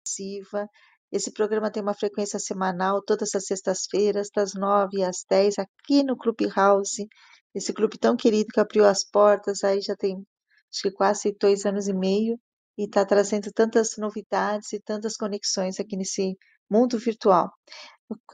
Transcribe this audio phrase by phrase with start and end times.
[0.00, 0.68] Inclusiva.
[1.12, 6.16] Esse programa tem uma frequência semanal, todas as sextas-feiras, das nove às dez, aqui no
[6.16, 7.06] Clubhouse.
[7.54, 10.24] Esse clube tão querido que abriu as portas aí já tem
[10.72, 12.38] acho que quase dois anos e meio
[12.78, 16.36] e está trazendo tantas novidades e tantas conexões aqui nesse
[16.70, 17.50] mundo virtual.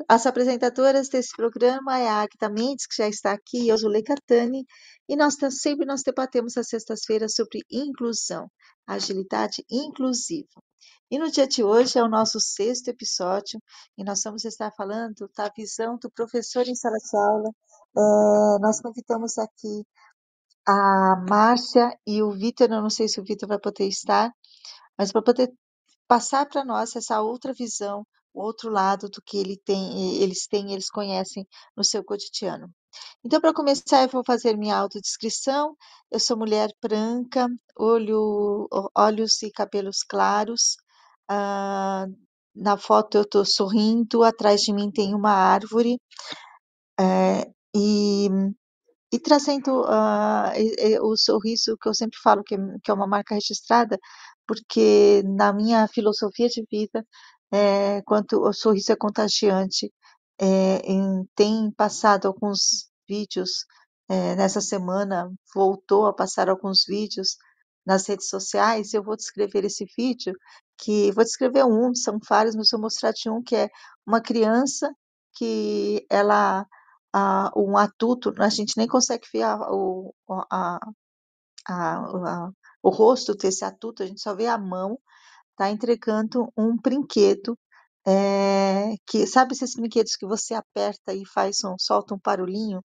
[0.09, 4.15] As apresentadoras desse programa é a Agda Mendes, que já está aqui, e eu, Zuleika
[4.27, 4.65] Tani,
[5.09, 8.51] e nós sempre nós debatemos às sextas-feiras sobre inclusão,
[8.87, 10.49] agilidade inclusiva.
[11.11, 13.61] E no dia de hoje é o nosso sexto episódio,
[13.97, 17.51] e nós vamos estar falando da visão do professor em sala de aula.
[17.97, 19.85] É, nós convidamos aqui
[20.67, 24.33] a Márcia e o Vitor, eu não sei se o Vitor vai poder estar,
[24.99, 25.53] mas para poder
[26.09, 28.05] passar para nós essa outra visão
[28.37, 32.71] o outro lado do que ele tem, eles têm, eles conhecem no seu cotidiano.
[33.25, 35.77] Então, para começar, eu vou fazer minha autodescrição.
[36.11, 40.77] Eu sou mulher branca, olho, olhos e cabelos claros.
[41.29, 42.07] Ah,
[42.55, 45.99] na foto eu estou sorrindo, atrás de mim tem uma árvore.
[46.99, 48.29] É, e,
[49.13, 53.99] e trazendo uh, o sorriso que eu sempre falo que, que é uma marca registrada,
[54.47, 57.05] porque na minha filosofia de vida
[57.53, 59.93] é, quanto o sorriso é contagiante.
[60.39, 63.65] É, em, tem passado alguns vídeos,
[64.09, 67.37] é, nessa semana voltou a passar alguns vídeos
[67.87, 70.35] nas redes sociais, eu vou descrever esse vídeo,
[70.79, 73.69] que vou descrever um, são vários, mas vou mostrar de um que é
[74.07, 74.93] uma criança
[75.35, 76.67] que ela,
[77.13, 80.13] a, um atuto, a gente nem consegue ver a, o,
[80.51, 80.79] a,
[81.69, 82.51] a,
[82.83, 84.99] o rosto desse atuto, a gente só vê a mão,
[85.53, 87.57] está entregando um brinquedo
[88.07, 92.83] é, que sabe esses brinquedos que você aperta e faz um solta um barulhinho?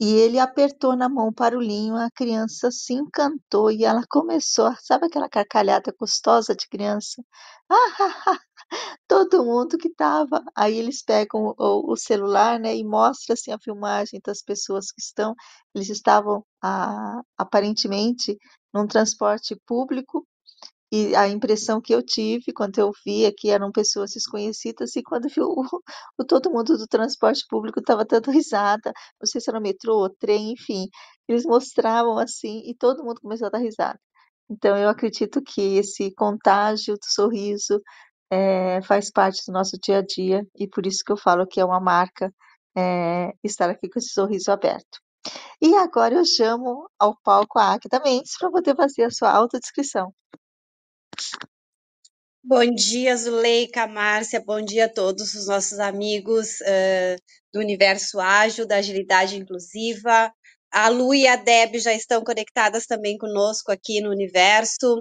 [0.00, 5.06] E ele apertou na mão o barulhinho, a criança se encantou e ela começou, sabe
[5.06, 7.22] aquela carcalhada gostosa de criança?
[9.08, 10.42] Todo mundo que estava.
[10.56, 15.00] Aí eles pegam o, o, celular, né, e mostra assim a filmagem das pessoas que
[15.00, 15.34] estão.
[15.74, 18.36] Eles estavam ah, aparentemente
[18.74, 20.26] num transporte público
[20.92, 25.28] e a impressão que eu tive quando eu via que eram pessoas desconhecidas e quando
[25.34, 30.08] viu o, todo mundo do transporte público estava dando risada, não sei se era metrô,
[30.10, 30.88] trem, enfim,
[31.28, 33.98] eles mostravam assim e todo mundo começou a dar risada.
[34.48, 37.80] Então eu acredito que esse contágio do sorriso
[38.30, 41.60] é, faz parte do nosso dia a dia e por isso que eu falo que
[41.60, 42.32] é uma marca
[42.76, 45.00] é, estar aqui com esse sorriso aberto.
[45.60, 50.12] E agora eu chamo ao palco a Agda Mendes para poder fazer a sua autodescrição.
[52.48, 57.16] Bom dia, Zuleika, Márcia, bom dia a todos os nossos amigos uh,
[57.52, 60.32] do Universo Ágil, da Agilidade Inclusiva.
[60.70, 64.96] A Lu e a Deb já estão conectadas também conosco aqui no Universo.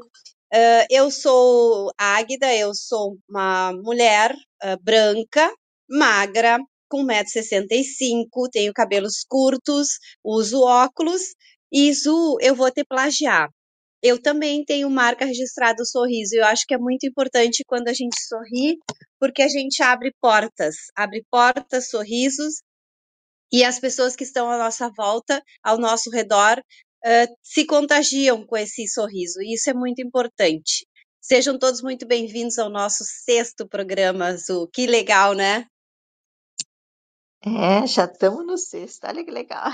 [0.51, 5.53] Uh, eu sou Águida, eu sou uma mulher uh, branca,
[5.87, 6.57] magra,
[6.89, 11.35] com 1,65m, tenho cabelos curtos, uso óculos,
[11.71, 13.49] e Zu, eu vou te plagiar
[14.01, 16.35] eu também tenho marca registrada o sorriso.
[16.35, 18.77] Eu acho que é muito importante quando a gente sorri,
[19.19, 22.61] porque a gente abre portas, abre portas, sorrisos,
[23.51, 28.57] e as pessoas que estão à nossa volta, ao nosso redor, uh, se contagiam com
[28.57, 29.41] esse sorriso.
[29.41, 30.85] E isso é muito importante.
[31.21, 34.67] Sejam todos muito bem-vindos ao nosso sexto programa Azul.
[34.71, 35.65] Que legal, né?
[37.43, 39.05] É, já estamos no sexto.
[39.05, 39.71] Olha que legal.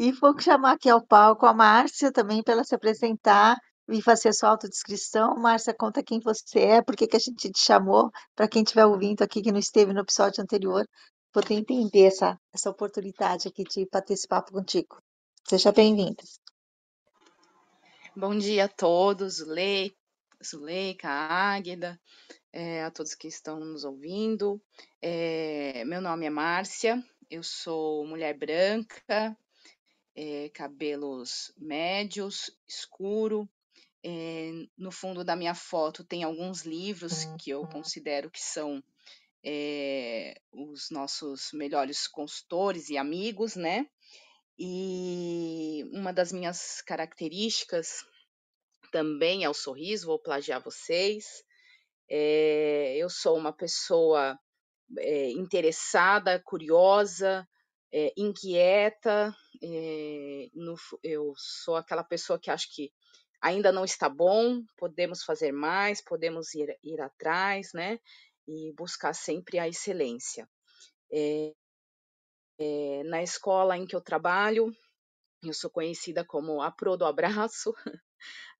[0.00, 4.32] E vou chamar aqui ao palco a Márcia também para ela se apresentar e fazer
[4.32, 5.34] sua autodescrição.
[5.34, 8.86] Márcia, conta quem você é, por que, que a gente te chamou, para quem estiver
[8.86, 10.86] ouvindo aqui que não esteve no episódio anterior,
[11.32, 13.88] poder entender essa, essa oportunidade aqui de
[14.28, 15.02] papo contigo.
[15.44, 16.22] Seja bem-vinda.
[18.14, 19.92] Bom dia a todos, Zulei,
[20.40, 22.00] Zuleika, Águida,
[22.52, 24.62] é, a todos que estão nos ouvindo.
[25.02, 29.36] É, meu nome é Márcia, eu sou mulher branca,
[30.18, 33.48] é, cabelos médios, escuro.
[34.04, 38.82] É, no fundo da minha foto tem alguns livros que eu considero que são
[39.44, 43.86] é, os nossos melhores consultores e amigos, né?
[44.58, 48.04] E uma das minhas características
[48.90, 51.44] também é o sorriso, vou plagiar vocês.
[52.10, 54.36] É, eu sou uma pessoa
[54.98, 57.46] é, interessada, curiosa,
[57.92, 62.92] é, inquieta, é, no, eu sou aquela pessoa que acho que
[63.40, 67.98] ainda não está bom, podemos fazer mais, podemos ir, ir atrás, né?
[68.48, 70.48] E buscar sempre a excelência.
[71.12, 71.52] É,
[72.58, 74.72] é, na escola em que eu trabalho,
[75.42, 77.74] eu sou conhecida como a pro do abraço.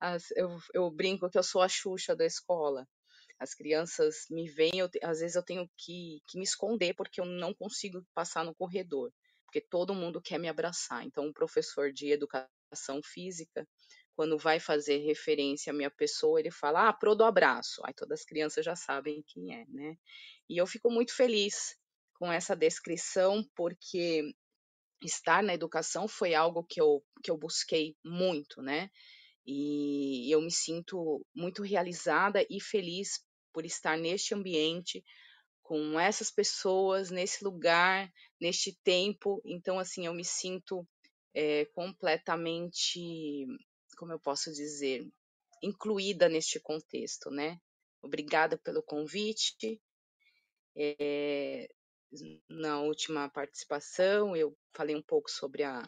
[0.00, 2.86] As, eu, eu brinco que eu sou a Xuxa da escola,
[3.38, 7.26] As crianças me veem, eu, às vezes eu tenho que, que me esconder porque eu
[7.26, 9.12] não consigo passar no corredor,
[9.48, 11.04] porque todo mundo quer me abraçar.
[11.04, 13.66] Então, o professor de educação física,
[14.14, 17.80] quando vai fazer referência à minha pessoa, ele fala, ah, pro do abraço.
[17.84, 19.96] Aí todas as crianças já sabem quem é, né?
[20.50, 21.74] E eu fico muito feliz
[22.14, 24.34] com essa descrição, porque
[25.02, 28.90] estar na educação foi algo que eu, que eu busquei muito, né?
[29.46, 35.02] E eu me sinto muito realizada e feliz por estar neste ambiente,
[35.68, 38.10] com essas pessoas, nesse lugar,
[38.40, 39.38] neste tempo.
[39.44, 40.88] Então, assim, eu me sinto
[41.34, 43.46] é, completamente,
[43.98, 45.06] como eu posso dizer,
[45.62, 47.60] incluída neste contexto, né?
[48.00, 49.78] Obrigada pelo convite.
[50.74, 51.68] É,
[52.48, 55.86] na última participação, eu falei um pouco sobre a, a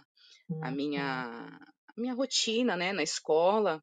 [0.51, 0.73] uhum.
[0.73, 3.83] minha, a minha rotina né, na escola,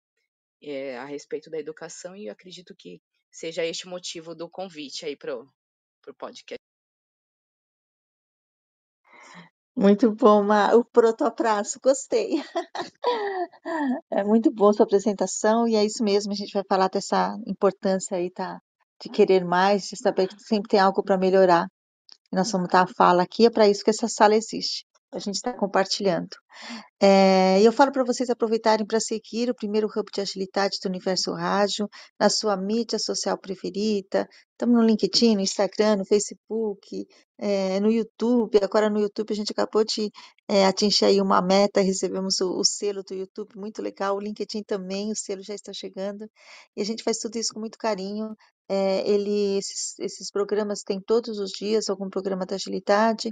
[0.62, 3.02] é, a respeito da educação, e eu acredito que
[3.32, 5.57] seja este o motivo do convite aí para o
[6.14, 6.62] podcast.
[9.76, 10.74] Muito bom, Ma.
[10.76, 12.42] o protoprazo, gostei.
[14.12, 18.18] É muito boa sua apresentação, e é isso mesmo, a gente vai falar dessa importância
[18.18, 18.60] aí, tá?
[19.02, 21.68] De querer mais, de saber que sempre tem algo para melhorar.
[22.32, 24.87] Nós vamos dar a fala aqui, é para isso que essa sala existe.
[25.14, 26.36] A gente está compartilhando.
[27.02, 31.32] É, eu falo para vocês aproveitarem para seguir o primeiro hub de agilidade do Universo
[31.34, 31.90] Rádio
[32.20, 34.28] na sua mídia social preferida.
[34.52, 37.08] Estamos no LinkedIn, no Instagram, no Facebook,
[37.38, 38.60] é, no YouTube.
[38.62, 40.12] Agora no YouTube a gente acabou de
[40.48, 44.18] é, atingir aí uma meta, recebemos o, o, selo do YouTube, muito legal.
[44.18, 46.30] O LinkedIn também, o selo já está chegando.
[46.76, 48.36] E a gente faz tudo isso com muito carinho.
[48.70, 53.30] Ele, esses, esses programas têm todos os dias algum programa da agilidade,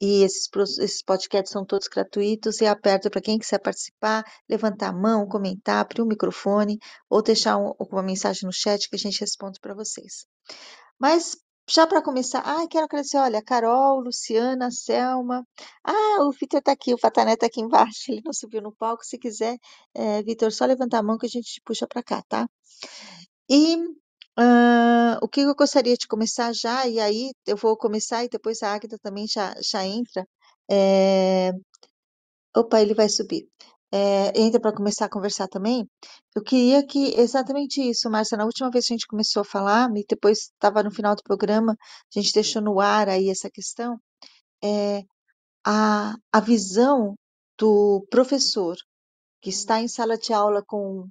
[0.00, 0.48] e esses,
[0.78, 5.80] esses podcasts são todos gratuitos e aberto para quem quiser participar, levantar a mão, comentar,
[5.80, 9.74] abrir o microfone ou deixar um, uma mensagem no chat que a gente responde para
[9.74, 10.26] vocês.
[10.98, 11.36] Mas
[11.68, 15.46] já para começar, ah, quero agradecer, olha, Carol, Luciana, Selma.
[15.82, 19.04] Ah, o Vitor está aqui, o Fatané está aqui embaixo, ele não subiu no palco.
[19.04, 19.56] Se quiser,
[19.94, 22.46] é, Vitor, só levantar a mão que a gente puxa para cá, tá?
[23.48, 23.76] E
[25.22, 28.74] o que eu gostaria de começar já, e aí eu vou começar e depois a
[28.74, 30.26] Águida também já, já entra.
[30.70, 31.52] É...
[32.56, 33.48] Opa, ele vai subir.
[33.92, 35.88] É, entra para começar a conversar também.
[36.34, 38.36] Eu queria que exatamente isso, Márcia.
[38.36, 41.22] Na última vez que a gente começou a falar, e depois estava no final do
[41.22, 43.98] programa, a gente deixou no ar aí essa questão,
[44.62, 45.02] é,
[45.66, 47.14] a, a visão
[47.58, 48.76] do professor
[49.40, 51.08] que está em sala de aula com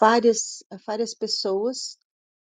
[0.00, 1.98] várias, várias pessoas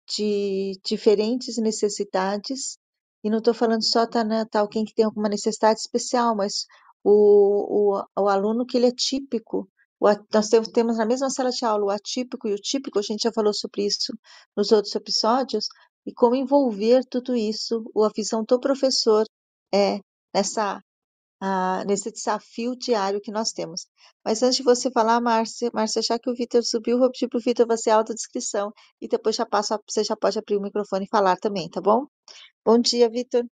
[0.10, 2.78] de diferentes necessidades,
[3.24, 6.66] e não estou falando só tá, né, tá alguém que tem alguma necessidade especial, mas
[7.04, 9.70] o, o, o aluno que ele é típico,
[10.00, 13.24] o, nós temos, na mesma sala de aula o atípico e o típico, a gente
[13.24, 14.14] já falou sobre isso
[14.56, 15.68] nos outros episódios,
[16.06, 19.26] e como envolver tudo isso, a visão do professor
[19.74, 20.00] é
[20.34, 20.82] nessa
[21.42, 23.88] ah, nesse desafio diário que nós temos.
[24.24, 27.38] Mas antes de você falar, Márcia, Márcia já que o Vitor subiu, vou pedir para
[27.40, 28.72] o Vitor fazer a autodescrição
[29.02, 32.06] e depois já passa, você já pode abrir o microfone e falar também, tá bom?
[32.66, 33.44] Bom dia, Vitor.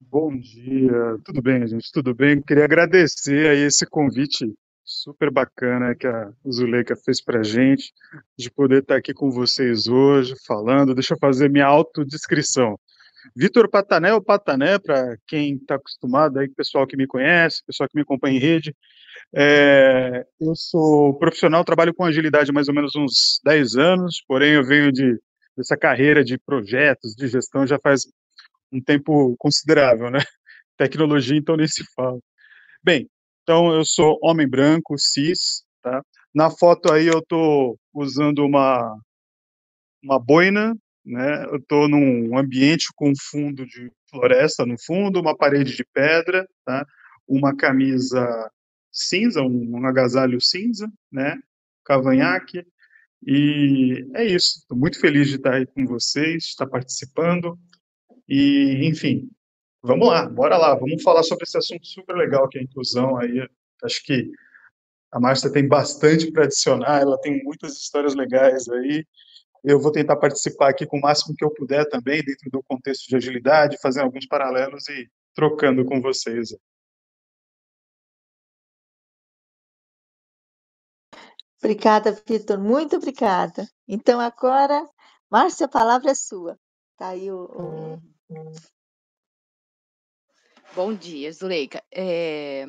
[0.00, 1.90] Bom dia, tudo bem, gente?
[1.92, 2.40] Tudo bem?
[2.42, 4.46] Queria agradecer aí esse convite
[4.84, 7.92] super bacana que a Zuleika fez para gente,
[8.38, 10.94] de poder estar aqui com vocês hoje, falando.
[10.94, 12.78] Deixa eu fazer minha autodescrição.
[13.36, 17.96] Vitor Patané, ou Patané, para quem está acostumado aí, pessoal que me conhece, pessoal que
[17.96, 18.74] me acompanha em rede.
[19.34, 24.54] É, eu sou profissional, trabalho com agilidade há mais ou menos uns 10 anos, porém
[24.54, 25.18] eu venho de
[25.56, 28.02] dessa carreira de projetos, de gestão já faz
[28.72, 30.18] um tempo considerável, né?
[30.76, 32.18] Tecnologia, então nem se fala.
[32.82, 33.08] Bem,
[33.42, 36.02] então eu sou homem branco, cis, tá?
[36.34, 38.98] Na foto aí eu estou usando uma
[40.02, 41.44] uma boina né?
[41.46, 46.86] Eu estou num ambiente com fundo de floresta no fundo, uma parede de pedra, tá?
[47.26, 48.50] Uma camisa
[48.90, 51.36] cinza, um, um agasalho cinza, né?
[51.84, 52.64] Cavanhaque.
[53.26, 54.60] E é isso.
[54.60, 57.58] Estou muito feliz de estar aí com vocês, estar participando.
[58.28, 59.30] E, enfim,
[59.82, 60.74] vamos lá, bora lá.
[60.74, 63.46] Vamos falar sobre esse assunto super legal que é a inclusão aí.
[63.82, 64.30] Acho que
[65.12, 69.06] a Márcia tem bastante para adicionar, ela tem muitas histórias legais aí.
[69.64, 73.08] Eu vou tentar participar aqui com o máximo que eu puder também, dentro do contexto
[73.08, 76.54] de agilidade, fazendo alguns paralelos e trocando com vocês.
[81.58, 83.66] Obrigada, Vitor, muito obrigada.
[83.88, 84.86] Então, agora,
[85.30, 86.58] Márcia, a palavra é sua.
[86.98, 87.44] Tá aí o.
[87.44, 88.52] o...
[90.74, 91.82] Bom dia, Zuleika.
[91.90, 92.66] É,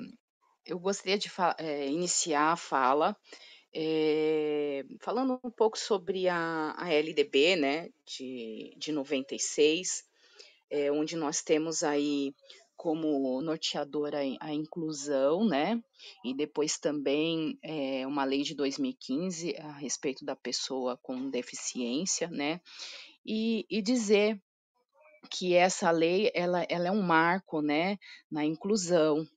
[0.66, 3.18] eu gostaria de é, iniciar a fala
[3.78, 10.06] É, falando um pouco sobre a, a LDB, né, de, de 96,
[10.70, 12.34] é, onde nós temos aí
[12.78, 15.84] como norteadora a inclusão, né,
[16.24, 22.62] e depois também é, uma lei de 2015 a respeito da pessoa com deficiência, né,
[23.26, 24.42] e, e dizer
[25.30, 27.98] que essa lei ela, ela é um marco, né,
[28.32, 29.28] na inclusão,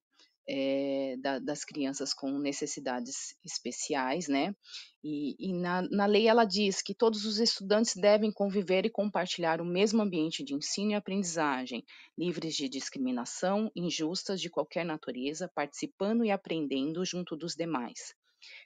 [0.48, 4.54] é, da, das crianças com necessidades especiais, né?
[5.04, 9.60] E, e na, na, lei ela diz que todos os estudantes devem conviver e compartilhar
[9.60, 11.84] o mesmo ambiente de ensino e aprendizagem,
[12.16, 18.14] livres de discriminação, injustas de qualquer natureza, participando e aprendendo junto dos demais.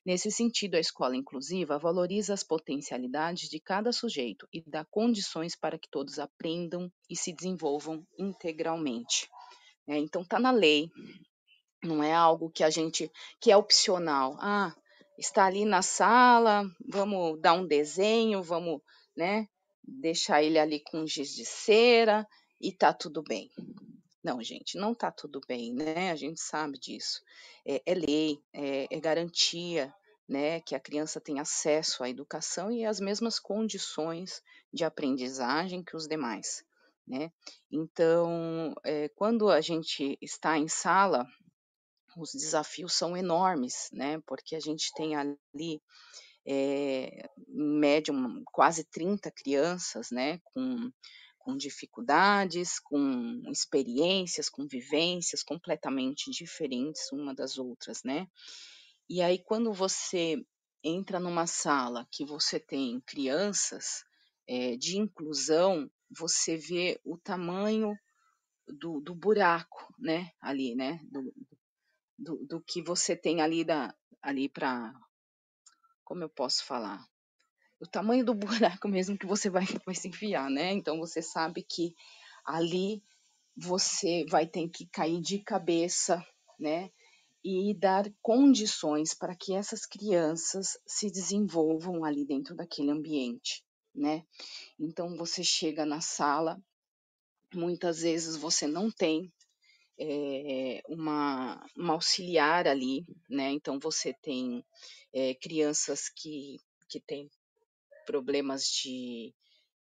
[0.05, 5.79] Nesse sentido, a escola inclusiva valoriza as potencialidades de cada sujeito e dá condições para
[5.79, 9.29] que todos aprendam e se desenvolvam integralmente.
[9.89, 10.91] É, então, está na lei,
[11.83, 13.11] não é algo que a gente
[13.41, 14.37] que é opcional.
[14.41, 14.75] Ah,
[15.19, 18.81] está ali na sala, vamos dar um desenho, vamos,
[19.17, 19.49] né,
[19.83, 22.27] deixar ele ali com giz de cera
[22.61, 23.51] e tá tudo bem.
[24.23, 26.13] Não, gente, não tá tudo bem, né?
[26.13, 27.21] A gente sabe disso.
[27.67, 29.93] É, é lei, é, é garantia,
[30.29, 34.41] né, que a criança tem acesso à educação e às mesmas condições
[34.73, 36.65] de aprendizagem que os demais,
[37.07, 37.33] né?
[37.71, 41.27] Então, é, quando a gente está em sala,
[42.17, 44.21] os desafios são enormes, né?
[44.27, 45.81] Porque a gente tem ali,
[46.47, 48.13] é, em média,
[48.53, 50.39] quase 30 crianças, né?
[50.45, 50.91] Com,
[51.39, 58.29] com dificuldades, com experiências, com vivências completamente diferentes uma das outras, né?
[59.09, 60.37] E aí, quando você
[60.83, 64.05] entra numa sala que você tem crianças
[64.49, 67.97] é, de inclusão, você vê o tamanho
[68.67, 70.31] do, do buraco, né?
[70.41, 71.01] Ali, né?
[71.05, 71.59] Do, do,
[72.23, 74.95] do que você tem ali, da, ali para.
[76.05, 77.05] Como eu posso falar?
[77.81, 78.35] O tamanho do
[78.79, 80.73] buraco mesmo que você vai, vai se enfiar, né?
[80.73, 81.95] Então você sabe que
[82.45, 83.03] ali
[83.57, 86.25] você vai ter que cair de cabeça,
[86.59, 86.91] né?
[87.45, 94.25] E dar condições para que essas crianças se desenvolvam ali dentro daquele ambiente, né?
[94.79, 96.63] Então você chega na sala,
[97.53, 99.33] muitas vezes você não tem
[99.99, 103.51] é, uma, uma auxiliar ali, né?
[103.51, 104.65] Então você tem
[105.13, 106.59] é, crianças que,
[106.89, 107.31] que têm
[108.07, 109.35] problemas de,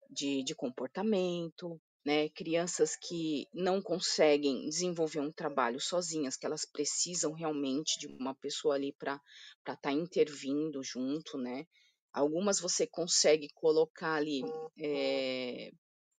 [0.09, 2.29] de, de comportamento, né?
[2.29, 8.75] Crianças que não conseguem desenvolver um trabalho sozinhas, que elas precisam realmente de uma pessoa
[8.75, 9.19] ali para
[9.59, 11.65] estar tá intervindo junto, né?
[12.13, 14.41] Algumas você consegue colocar ali
[14.79, 15.71] é,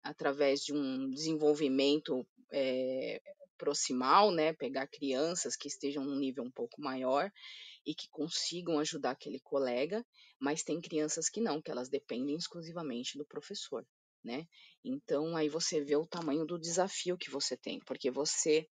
[0.04, 3.22] através de um desenvolvimento é,
[3.58, 7.32] proximal, né, pegar crianças que estejam num nível um pouco maior
[7.86, 10.06] e que consigam ajudar aquele colega,
[10.40, 13.86] mas tem crianças que não, que elas dependem exclusivamente do professor,
[14.24, 14.48] né?
[14.84, 18.68] Então aí você vê o tamanho do desafio que você tem, porque você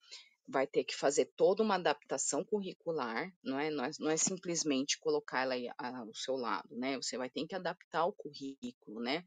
[0.46, 4.98] vai ter que fazer toda uma adaptação curricular, não é, não é, não é simplesmente
[4.98, 6.96] colocar ela ao seu lado, né?
[6.96, 9.24] Você vai ter que adaptar o currículo, né?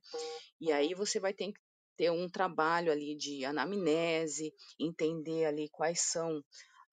[0.60, 1.60] E aí você vai ter que
[1.98, 6.44] ter um trabalho ali de anamnese, entender ali quais são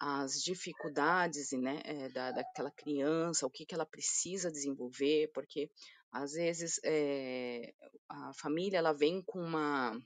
[0.00, 5.70] as dificuldades né, é, da, daquela criança, o que, que ela precisa desenvolver, porque
[6.10, 7.72] às vezes é,
[8.08, 9.98] a família ela vem com uma,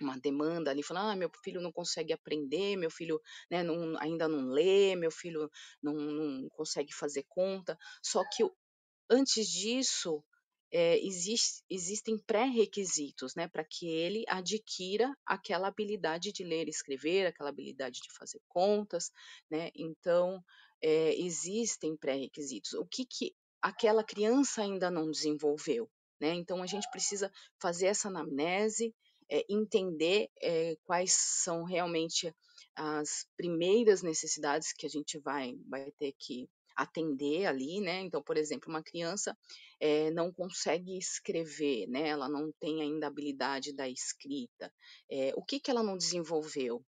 [0.00, 3.20] uma demanda ali, falando, ah, meu filho não consegue aprender, meu filho
[3.50, 5.50] né, não, ainda não lê, meu filho
[5.82, 8.44] não, não consegue fazer conta, só que
[9.10, 10.22] antes disso,
[10.70, 17.26] é, existe, existem pré-requisitos né, para que ele adquira aquela habilidade de ler e escrever,
[17.26, 19.10] aquela habilidade de fazer contas.
[19.50, 19.70] Né?
[19.74, 20.42] Então,
[20.82, 22.74] é, existem pré-requisitos.
[22.74, 25.90] O que, que aquela criança ainda não desenvolveu?
[26.20, 26.34] Né?
[26.34, 28.94] Então, a gente precisa fazer essa anamnese,
[29.30, 30.30] é, entender
[30.84, 32.34] quais são realmente
[32.74, 36.48] as primeiras necessidades que a gente vai, vai ter que
[36.78, 38.00] atender ali, né?
[38.02, 39.36] Então, por exemplo, uma criança
[39.80, 42.08] é, não consegue escrever, né?
[42.08, 44.72] Ela não tem ainda a habilidade da escrita.
[45.10, 46.84] É, o que, que ela não desenvolveu?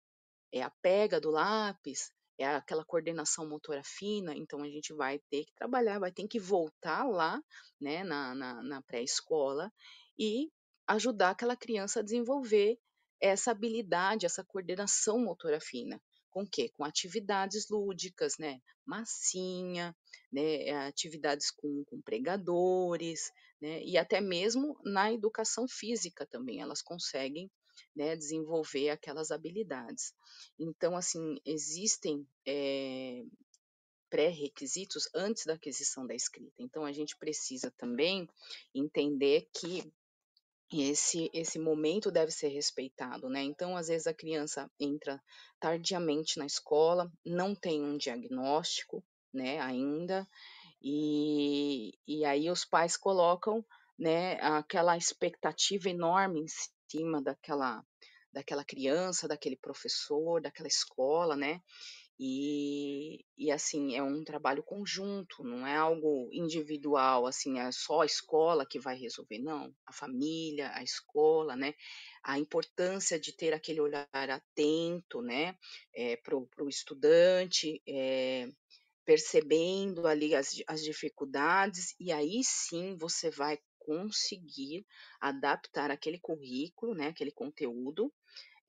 [0.51, 2.11] É a pega do lápis?
[2.37, 4.35] É aquela coordenação motora fina?
[4.35, 7.39] Então, a gente vai ter que trabalhar, vai ter que voltar lá,
[7.79, 9.71] né, na, na, na pré-escola
[10.17, 10.49] e
[10.87, 12.77] ajudar aquela criança a desenvolver
[13.21, 16.01] essa habilidade, essa coordenação motora fina.
[16.35, 16.67] Com o?
[16.73, 18.59] Com atividades lúdicas, né?
[18.85, 19.95] Massinha,
[20.29, 20.69] né?
[20.87, 23.81] atividades com, com pregadores, né?
[23.83, 27.49] E até mesmo na educação física também elas conseguem
[27.95, 30.13] né, desenvolver aquelas habilidades.
[30.59, 33.23] Então, assim, existem é,
[34.09, 36.53] pré-requisitos antes da aquisição da escrita.
[36.59, 38.27] Então, a gente precisa também
[38.73, 39.89] entender que
[40.71, 43.41] esse esse momento deve ser respeitado, né?
[43.43, 45.21] Então, às vezes a criança entra
[45.59, 49.03] tardiamente na escola, não tem um diagnóstico,
[49.33, 50.27] né, ainda,
[50.81, 53.65] e, e aí os pais colocam,
[53.97, 56.47] né, aquela expectativa enorme em
[56.89, 57.83] cima daquela
[58.31, 61.61] daquela criança, daquele professor, daquela escola, né?
[62.17, 68.05] E, e assim, é um trabalho conjunto, não é algo individual, assim, é só a
[68.05, 69.73] escola que vai resolver, não.
[69.85, 71.73] A família, a escola, né?
[72.23, 75.57] A importância de ter aquele olhar atento, né,
[75.93, 78.47] é, para o estudante, é,
[79.05, 84.85] percebendo ali as, as dificuldades, e aí sim você vai conseguir
[85.21, 88.11] adaptar aquele currículo, né, aquele conteúdo,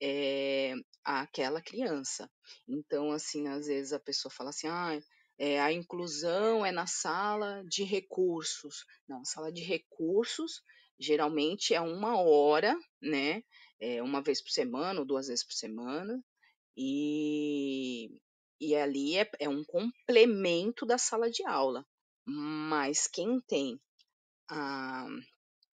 [0.01, 0.73] é,
[1.03, 2.29] àquela criança.
[2.67, 4.99] Então, assim, às vezes a pessoa fala assim, ah,
[5.37, 8.85] é, a inclusão é na sala de recursos.
[9.07, 10.61] Não, sala de recursos
[10.99, 13.43] geralmente é uma hora, né?
[13.79, 16.19] É, uma vez por semana ou duas vezes por semana.
[16.75, 18.09] E,
[18.59, 21.85] e ali é, é um complemento da sala de aula.
[22.25, 23.79] Mas quem tem
[24.49, 25.07] a,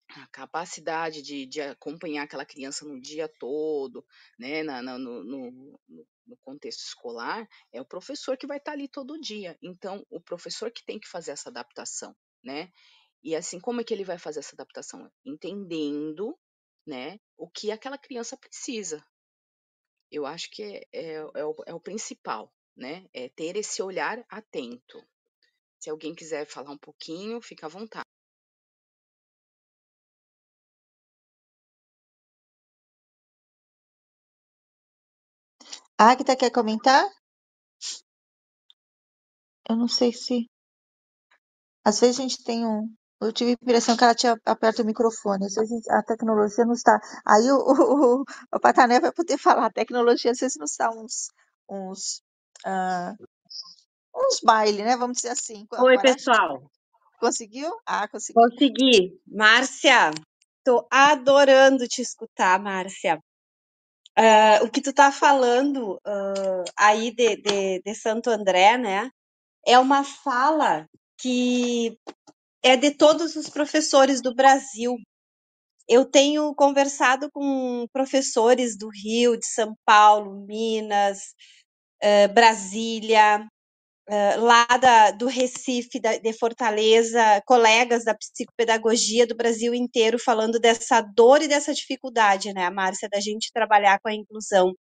[0.09, 4.05] a capacidade de, de acompanhar aquela criança no dia todo,
[4.39, 5.79] né, na, na, no, no,
[6.25, 9.57] no, contexto escolar, é o professor que vai estar ali todo dia.
[9.61, 12.71] Então, o professor que tem que fazer essa adaptação, né?
[13.23, 15.11] E assim, como é que ele vai fazer essa adaptação?
[15.25, 16.37] Entendendo,
[16.85, 19.05] né, o que aquela criança precisa.
[20.11, 23.07] Eu acho que é, é, é, o, é o principal, né?
[23.13, 25.03] É ter esse olhar atento.
[25.79, 28.09] Se alguém quiser falar um pouquinho, fica à vontade.
[35.99, 37.05] Agatha quer comentar?
[39.69, 40.45] Eu não sei se.
[41.83, 42.89] Às vezes a gente tem um.
[43.21, 45.45] Eu tive a impressão que ela tinha aperto o microfone.
[45.45, 46.97] Às vezes a tecnologia não está.
[47.27, 48.23] Aí o, o,
[48.53, 49.65] o Patané vai poder falar.
[49.65, 51.27] A tecnologia às vezes nos dá uns.
[51.69, 52.21] uns
[52.65, 53.13] uh,
[54.15, 54.95] uns baile, né?
[54.95, 55.67] Vamos dizer assim.
[55.79, 56.71] Oi, pessoal.
[57.19, 57.75] Conseguiu?
[57.85, 58.39] Ah, consegui.
[58.39, 59.21] Consegui.
[59.27, 60.11] Márcia,
[60.63, 63.19] tô adorando te escutar, Márcia.
[64.19, 69.09] Uh, o que tu tá falando uh, aí de, de, de, Santo André, né?
[69.65, 70.85] É uma fala
[71.17, 71.97] que
[72.61, 74.97] é de todos os professores do Brasil.
[75.87, 81.33] Eu tenho conversado com professores do Rio, de São Paulo, Minas,
[82.03, 83.47] uh, Brasília,
[84.37, 91.01] lá da, do Recife, da, de Fortaleza, colegas da psicopedagogia do Brasil inteiro falando dessa
[91.01, 94.73] dor e dessa dificuldade, né, Márcia, da gente trabalhar com a inclusão.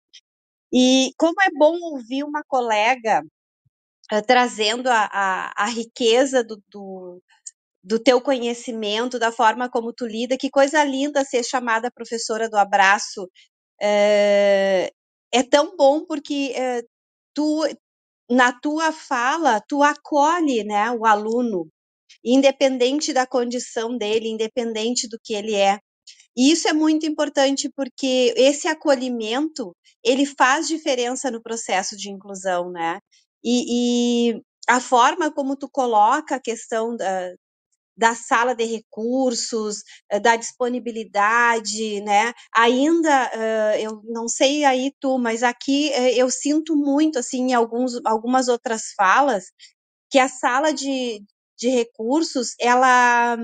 [0.73, 3.23] E como é bom ouvir uma colega
[4.13, 7.23] uh, trazendo a, a, a riqueza do, do,
[7.83, 12.57] do, teu conhecimento, da forma como tu lida, que coisa linda ser chamada professora do
[12.57, 13.25] abraço.
[13.83, 14.89] Uh,
[15.33, 16.55] é tão bom porque
[17.35, 17.65] tu
[18.31, 21.69] na tua fala, tu acolhe né, o aluno,
[22.25, 25.79] independente da condição dele, independente do que ele é.
[26.37, 32.71] E isso é muito importante porque esse acolhimento ele faz diferença no processo de inclusão,
[32.71, 32.99] né?
[33.45, 37.33] E, e a forma como tu coloca a questão da,
[37.97, 42.33] da sala de recursos, eh, da disponibilidade, né?
[42.55, 47.55] Ainda, uh, eu não sei aí tu, mas aqui uh, eu sinto muito, assim, em
[47.55, 49.47] alguns, algumas outras falas,
[50.11, 51.23] que a sala de,
[51.59, 53.37] de recursos, ela,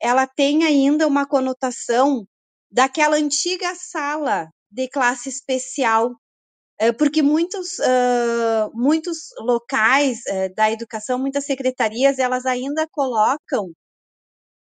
[0.00, 2.26] ela tem ainda uma conotação
[2.70, 6.14] daquela antiga sala de classe especial,
[6.98, 7.78] porque muitos,
[8.74, 10.20] muitos locais
[10.54, 13.72] da educação, muitas secretarias, elas ainda colocam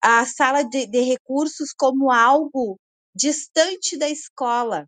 [0.05, 2.79] a sala de, de recursos como algo
[3.17, 4.87] distante da escola.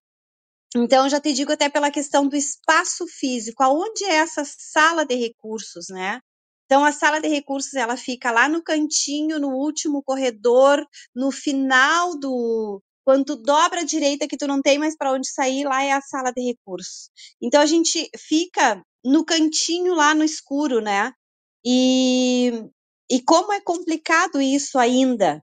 [0.77, 5.15] Então, já te digo até pela questão do espaço físico, aonde é essa sala de
[5.15, 6.21] recursos, né?
[6.67, 12.19] Então, a sala de recursos, ela fica lá no cantinho, no último corredor, no final
[12.19, 12.83] do...
[13.03, 15.93] Quando tu dobra a direita, que tu não tem mais para onde sair, lá é
[15.93, 17.09] a sala de recursos.
[17.41, 21.11] Então, a gente fica no cantinho lá no escuro, né?
[21.65, 22.53] E,
[23.11, 25.43] e como é complicado isso ainda,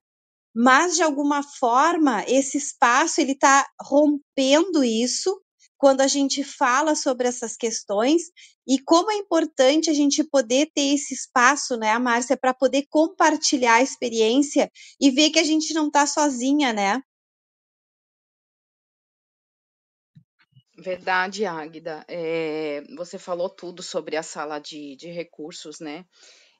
[0.54, 5.40] mas de alguma forma esse espaço ele está rompendo isso
[5.76, 8.22] quando a gente fala sobre essas questões
[8.66, 13.74] e como é importante a gente poder ter esse espaço, né, Márcia, para poder compartilhar
[13.74, 17.02] a experiência e ver que a gente não está sozinha, né?
[20.76, 22.04] Verdade, Águida.
[22.08, 26.04] É, você falou tudo sobre a sala de, de recursos, né?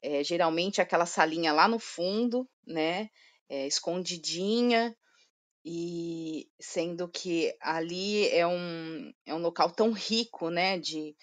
[0.06, 3.08] É, geralmente aquela salinha lá no fundo, né?
[3.48, 4.94] É, escondidinha,
[5.64, 10.78] e sendo que ali é um, é um local tão rico, né?
[10.78, 11.16] De,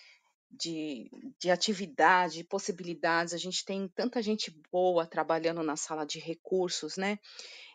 [0.51, 1.09] de,
[1.39, 3.33] de atividade, de possibilidades.
[3.33, 7.17] A gente tem tanta gente boa trabalhando na sala de recursos, né?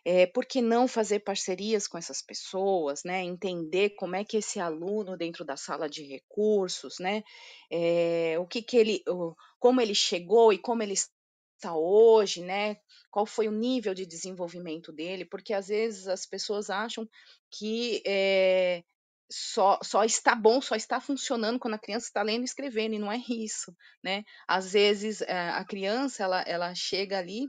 [0.04, 3.22] É, por que não fazer parcerias com essas pessoas, né?
[3.22, 7.24] Entender como é que esse aluno dentro da sala de recursos, né?
[7.70, 9.02] É, o que, que ele,
[9.58, 12.76] como ele chegou e como ele está hoje, né?
[13.10, 15.24] Qual foi o nível de desenvolvimento dele?
[15.24, 17.08] Porque às vezes as pessoas acham
[17.50, 18.84] que é,
[19.30, 22.98] só, só está bom, só está funcionando quando a criança está lendo e escrevendo, e
[22.98, 24.24] não é isso, né?
[24.46, 27.48] Às vezes a criança ela, ela chega ali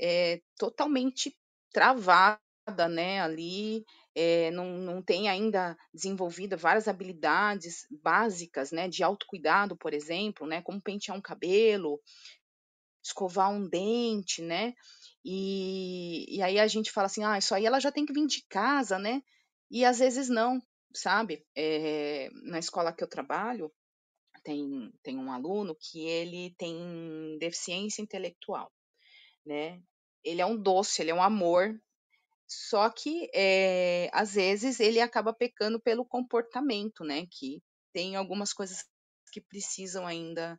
[0.00, 1.36] é, totalmente
[1.72, 2.40] travada,
[2.88, 9.92] né, ali, é, não, não tem ainda desenvolvida várias habilidades básicas, né, de autocuidado, por
[9.94, 12.00] exemplo, né, como pentear um cabelo,
[13.02, 14.74] escovar um dente, né,
[15.24, 18.26] e, e aí a gente fala assim, ah, isso aí ela já tem que vir
[18.26, 19.22] de casa, né,
[19.70, 20.60] e às vezes não,
[20.94, 23.72] sabe, é, na escola que eu trabalho,
[24.42, 28.72] tem, tem um aluno que ele tem deficiência intelectual,
[29.44, 29.82] né,
[30.24, 31.78] ele é um doce, ele é um amor,
[32.48, 37.26] só que é, às vezes ele acaba pecando pelo comportamento, né?
[37.30, 38.86] Que tem algumas coisas
[39.30, 40.58] que precisam ainda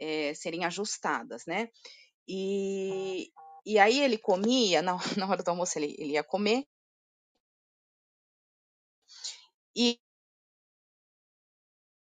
[0.00, 1.68] é, serem ajustadas, né?
[2.28, 3.30] E,
[3.64, 6.64] e aí ele comia, na, na hora do almoço ele, ele ia comer,
[9.76, 10.00] e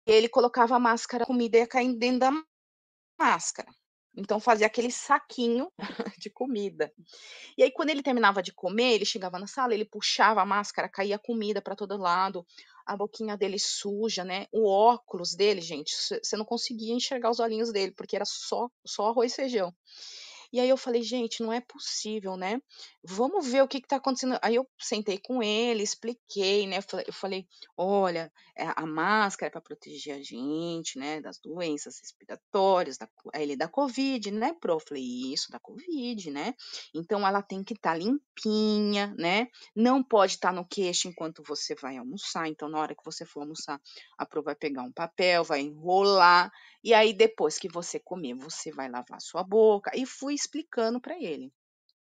[0.07, 2.31] ele colocava a máscara, a comida ia caindo dentro da
[3.18, 3.68] máscara.
[4.16, 5.72] Então fazia aquele saquinho
[6.20, 6.92] de comida.
[7.59, 10.88] E aí quando ele terminava de comer, ele chegava na sala, ele puxava a máscara,
[10.88, 12.46] caía comida para todo lado,
[12.87, 14.46] a boquinha dele suja, né?
[14.53, 19.09] O óculos dele, gente, você não conseguia enxergar os olhinhos dele, porque era só só
[19.11, 19.74] arroz e feijão.
[20.55, 22.62] E aí eu falei, gente, não é possível, né?
[23.03, 24.38] Vamos ver o que está acontecendo.
[24.40, 26.79] Aí eu sentei com ele, expliquei, né?
[27.05, 27.45] Eu falei,
[27.77, 31.21] olha, é, a máscara é para proteger a gente, né?
[31.21, 34.75] Das doenças respiratórias, da, ele da Covid, né, pro?
[34.75, 36.55] Eu falei, isso, da Covid, né?
[36.95, 39.49] Então ela tem que estar tá limpinha, né?
[39.75, 42.47] Não pode estar tá no queixo enquanto você vai almoçar.
[42.47, 43.81] Então, na hora que você for almoçar,
[44.17, 46.53] a Pro vai pegar um papel, vai enrolar,
[46.85, 49.90] e aí depois que você comer, você vai lavar sua boca.
[49.95, 51.52] E fui explicando para ele.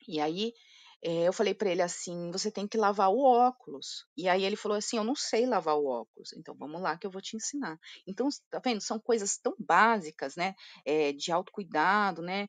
[0.07, 0.53] E aí
[1.03, 4.05] eh, eu falei para ele assim: você tem que lavar o óculos.
[4.17, 6.33] E aí ele falou assim: eu não sei lavar o óculos.
[6.33, 7.77] Então vamos lá que eu vou te ensinar.
[8.07, 8.81] Então, tá vendo?
[8.81, 10.55] São coisas tão básicas, né?
[10.85, 12.47] É, de autocuidado, né?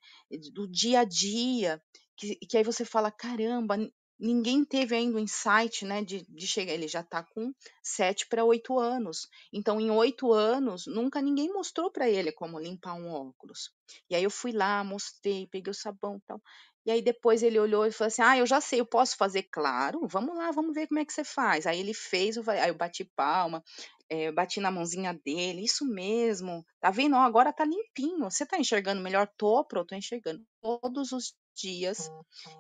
[0.53, 1.83] Do dia a dia.
[2.17, 3.77] Que, que aí você fala: caramba,
[4.19, 6.73] ninguém teve ainda o insight, né, de, de chegar.
[6.73, 7.53] Ele já está com
[7.83, 9.29] sete para oito anos.
[9.53, 13.71] Então, em oito anos, nunca ninguém mostrou para ele como limpar um óculos.
[14.11, 16.41] E aí eu fui lá, mostrei, peguei o sabão, tal.
[16.85, 19.43] E aí depois ele olhou e falou assim: "Ah, eu já sei, eu posso fazer,
[19.45, 20.07] claro.
[20.09, 21.67] Vamos lá, vamos ver como é que você faz".
[21.67, 23.63] Aí ele fez, aí eu bati palma,
[24.09, 27.17] é, bati na mãozinha dele, isso mesmo, tá vendo?
[27.17, 28.31] Ó, agora tá limpinho.
[28.31, 29.29] Você tá enxergando melhor?
[29.37, 30.45] Tô, pro, tô enxergando.
[30.61, 32.11] Todos os dias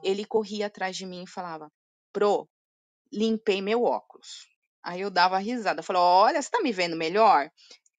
[0.02, 1.70] ele corria atrás de mim e falava:
[2.12, 2.48] Pro,
[3.12, 4.48] limpei meu óculos.
[4.82, 7.50] Aí eu dava risada, falava: Olha, você tá me vendo melhor?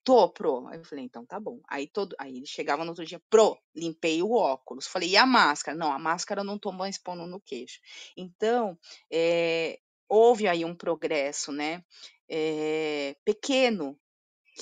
[0.04, 0.66] Tô, pro.
[0.68, 1.60] Aí eu falei, então tá bom.
[1.68, 4.86] Aí todo, aí ele chegava no outro dia, pro, limpei o óculos.
[4.86, 5.76] Falei, e a máscara?
[5.76, 7.78] Não, a máscara eu não tô mais pondo no queixo.
[8.16, 8.78] Então,
[9.12, 11.84] é, houve aí um progresso, né?
[12.26, 13.98] É, pequeno,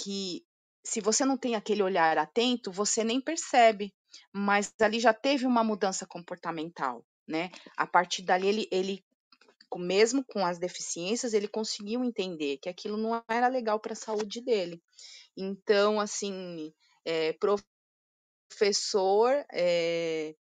[0.02, 0.44] que
[0.84, 3.94] se você não tem aquele olhar atento, você nem percebe,
[4.32, 7.50] mas ali já teve uma mudança comportamental, né?
[7.76, 9.04] A partir dali ele, ele
[9.76, 14.40] mesmo com as deficiências, ele conseguiu entender que aquilo não era legal para a saúde
[14.40, 14.80] dele.
[15.36, 16.72] Então, assim,
[17.04, 17.36] é,
[18.48, 20.34] professor é,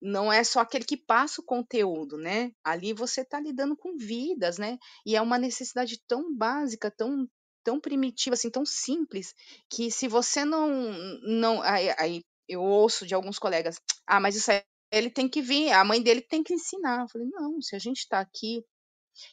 [0.00, 2.52] não é só aquele que passa o conteúdo, né?
[2.62, 4.78] Ali você está lidando com vidas, né?
[5.04, 7.26] E é uma necessidade tão básica, tão
[7.64, 9.34] tão primitiva, assim, tão simples,
[9.68, 10.68] que se você não,
[11.22, 15.42] não, aí, aí eu ouço de alguns colegas, ah, mas isso aí ele tem que
[15.42, 17.02] vir, a mãe dele tem que ensinar.
[17.02, 18.64] Eu falei, não, se a gente está aqui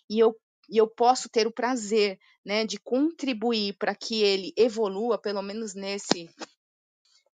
[0.09, 0.35] e eu
[0.69, 5.75] e eu posso ter o prazer, né, de contribuir para que ele evolua, pelo menos
[5.75, 6.29] nesse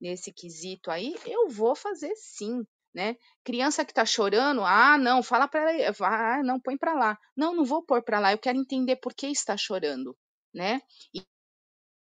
[0.00, 3.16] nesse quesito aí, eu vou fazer sim, né?
[3.44, 7.18] Criança que está chorando, ah, não, fala para ela, ah, não, põe para lá.
[7.36, 10.16] Não, não vou pôr para lá, eu quero entender por que está chorando,
[10.54, 10.80] né?
[11.14, 11.22] E,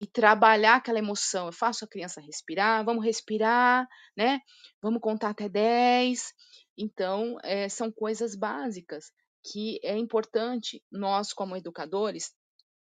[0.04, 1.46] e trabalhar aquela emoção.
[1.46, 4.38] Eu faço a criança respirar, vamos respirar, né?
[4.82, 6.30] Vamos contar até 10.
[6.76, 9.10] Então, é, são coisas básicas
[9.42, 12.34] que é importante nós, como educadores,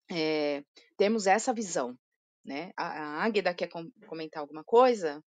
[0.10, 0.64] é,
[0.96, 1.94] temos essa visão,
[2.46, 2.72] né?
[2.78, 5.22] A, a Águeda quer com, comentar alguma coisa?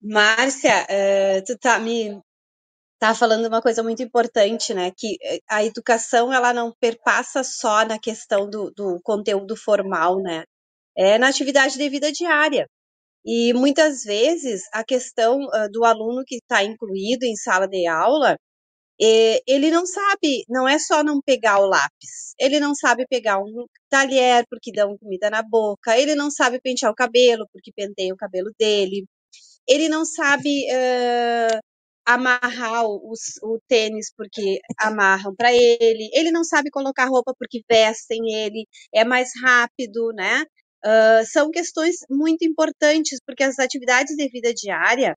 [0.00, 2.18] Márcia, uh, tu tá me
[3.02, 4.92] tá falando uma coisa muito importante, né?
[4.96, 10.44] Que eh, a educação ela não perpassa só na questão do, do conteúdo formal, né?
[10.96, 12.66] É na atividade de vida diária.
[13.24, 18.36] E muitas vezes a questão uh, do aluno que está incluído em sala de aula,
[19.00, 23.38] eh, ele não sabe, não é só não pegar o lápis, ele não sabe pegar
[23.40, 28.14] um talher porque dão comida na boca, ele não sabe pentear o cabelo porque penteia
[28.14, 29.06] o cabelo dele,
[29.68, 31.71] ele não sabe uh,
[32.06, 33.12] amarrar o,
[33.42, 39.04] o, tênis porque amarram para ele, ele não sabe colocar roupa porque vestem ele, é
[39.04, 40.44] mais rápido, né?
[40.84, 45.16] Uh, são questões muito importantes porque as atividades de vida diária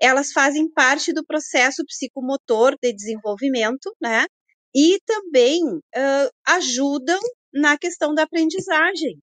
[0.00, 4.26] elas fazem parte do processo psicomotor de desenvolvimento, né?
[4.74, 7.20] E também uh, ajudam
[7.52, 9.18] na questão da aprendizagem.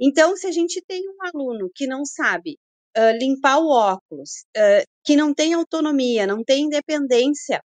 [0.00, 2.56] Então, se a gente tem um aluno que não sabe
[2.96, 7.62] uh, limpar o óculos, uh, que não tem autonomia, não tem independência,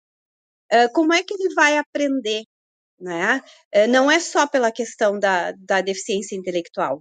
[0.71, 2.43] uh, como é que ele vai aprender?
[2.99, 3.43] Né?
[3.91, 6.99] não é só pela questão da, da deficiência intelectual,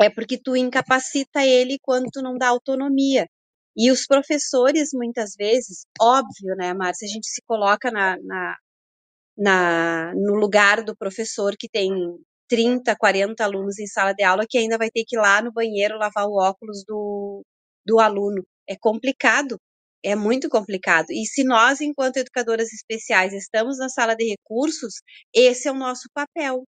[0.00, 3.26] é porque tu incapacita ele quando tu não dá autonomia.
[3.76, 8.56] E os professores, muitas vezes, óbvio, né, Márcia, a gente se coloca na, na,
[9.36, 11.90] na, no lugar do professor que tem
[12.50, 15.52] 30, 40 alunos em sala de aula que ainda vai ter que ir lá no
[15.52, 17.44] banheiro lavar o óculos do,
[17.86, 18.44] do aluno.
[18.68, 19.58] É complicado,
[20.04, 21.06] é muito complicado.
[21.10, 24.94] E se nós, enquanto educadoras especiais, estamos na sala de recursos,
[25.34, 26.64] esse é o nosso papel.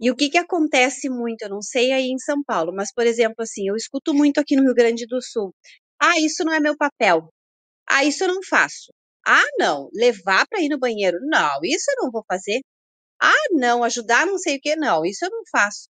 [0.00, 3.06] E o que, que acontece muito, eu não sei aí em São Paulo, mas, por
[3.06, 5.54] exemplo, assim, eu escuto muito aqui no Rio Grande do Sul.
[6.00, 7.28] Ah, isso não é meu papel.
[7.88, 8.92] Ah, isso eu não faço.
[9.26, 11.18] Ah, não, levar para ir no banheiro.
[11.22, 12.60] Não, isso eu não vou fazer.
[13.20, 15.88] Ah, não, ajudar não sei o que, não, isso eu não faço.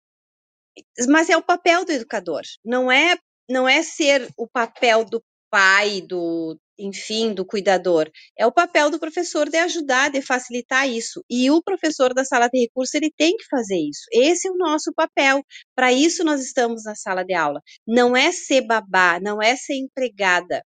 [1.08, 3.16] Mas é o papel do educador, não é
[3.48, 8.10] não é ser o papel do pai, do, enfim, do cuidador.
[8.36, 11.24] É o papel do professor de ajudar, de facilitar isso.
[11.30, 14.02] E o professor da sala de recurso, ele tem que fazer isso.
[14.12, 15.42] Esse é o nosso papel.
[15.74, 17.60] Para isso nós estamos na sala de aula.
[17.86, 20.64] Não é ser babá, não é ser empregada.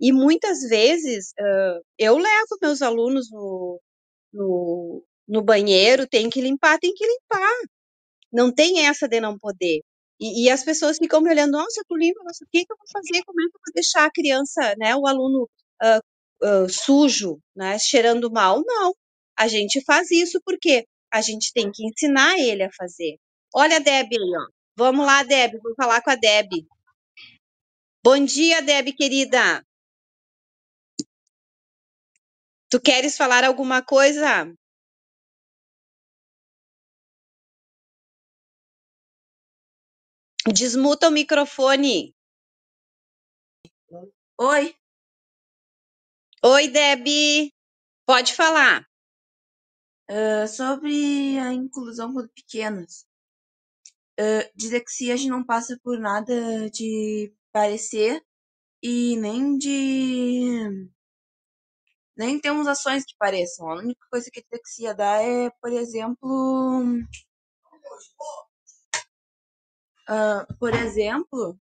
[0.00, 3.80] E muitas vezes uh, eu levo meus alunos no,
[4.32, 7.54] no, no banheiro, tem que limpar, tem que limpar.
[8.32, 9.80] Não tem essa de não poder.
[10.20, 12.76] E, e as pessoas ficam me olhando, nossa, tu limpa, nossa, o que, que eu
[12.76, 13.22] vou fazer?
[13.24, 15.48] Como é que eu vou deixar a criança, né, o aluno
[15.82, 18.62] uh, uh, sujo, né, cheirando mal?
[18.66, 18.94] Não.
[19.38, 23.16] A gente faz isso porque a gente tem que ensinar ele a fazer.
[23.54, 24.52] Olha a aí, ó.
[24.76, 26.50] Vamos lá, Deb, vou falar com a Deb.
[28.04, 29.64] Bom dia, Deb, querida.
[32.70, 34.52] Tu queres falar alguma coisa?
[40.46, 42.14] Desmuta o microfone.
[44.38, 44.74] Oi.
[46.42, 47.52] Oi, Debbie.
[48.06, 48.86] Pode falar.
[50.10, 53.04] Uh, sobre a inclusão quando pequenos.
[54.18, 58.24] Uh, dislexia a gente não passa por nada de parecer
[58.82, 60.88] e nem de.
[62.16, 63.70] Nem temos ações que pareçam.
[63.70, 66.84] A única coisa que a dislexia dá é, por exemplo.
[70.10, 71.56] Uh, por exemplo,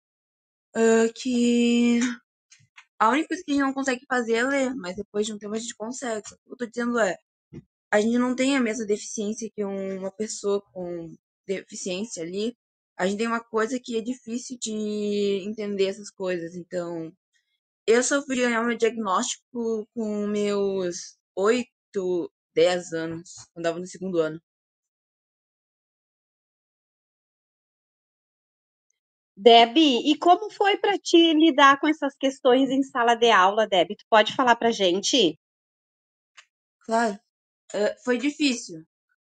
[0.76, 2.00] uh, que
[3.00, 5.38] a única coisa que a gente não consegue fazer é ler, mas depois de um
[5.38, 6.20] tempo a gente consegue.
[6.20, 7.16] O que eu tô dizendo é,
[7.92, 11.16] a gente não tem a mesma deficiência que uma pessoa com
[11.48, 12.58] deficiência ali.
[12.98, 16.56] A gente tem uma coisa que é difícil de entender essas coisas.
[16.56, 17.14] Então,
[17.88, 24.42] eu sofri o meu diagnóstico com meus 8, 10 anos, quando estava no segundo ano.
[29.42, 33.96] Deb, e como foi para ti lidar com essas questões em sala de aula, Deb?
[33.96, 35.40] Tu pode falar pra gente?
[36.82, 37.18] Claro.
[37.74, 38.86] Uh, foi difícil,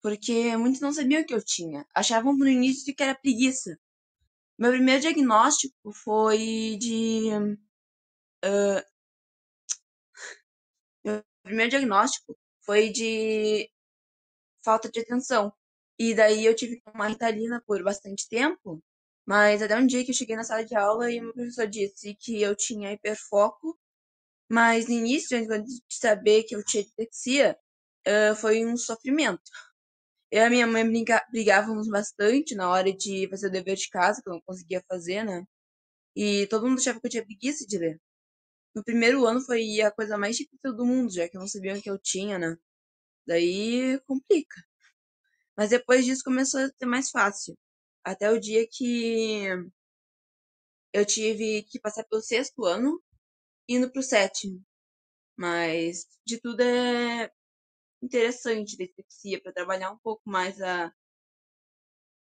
[0.00, 1.86] porque muitos não sabiam que eu tinha.
[1.94, 3.78] Achavam no início que era preguiça.
[4.58, 7.28] Meu primeiro diagnóstico foi de.
[8.42, 8.82] Uh,
[11.04, 13.70] meu primeiro diagnóstico foi de
[14.64, 15.52] falta de atenção.
[15.98, 18.82] E daí eu tive uma ritalina por bastante tempo
[19.30, 22.16] mas até um dia que eu cheguei na sala de aula e o professor disse
[22.16, 23.78] que eu tinha hiperfoco,
[24.50, 27.56] mas no início, antes de saber que eu tinha dislexia,
[28.40, 29.40] foi um sofrimento.
[30.32, 33.88] Eu e a minha mãe briga brigávamos bastante na hora de fazer o dever de
[33.88, 35.44] casa, que eu não conseguia fazer, né?
[36.16, 38.00] E todo mundo achava que eu tinha preguiça de ler.
[38.74, 41.88] No primeiro ano foi a coisa mais difícil do mundo, já que não sabiam que
[41.88, 42.56] eu tinha, né?
[43.26, 44.56] Daí complica.
[45.56, 47.56] Mas depois disso começou a ser mais fácil.
[48.04, 49.44] Até o dia que
[50.92, 53.00] eu tive que passar pelo sexto ano,
[53.68, 54.62] indo pro sétimo.
[55.36, 57.30] Mas de tudo é
[58.02, 60.92] interessante dislexia para trabalhar um pouco mais a,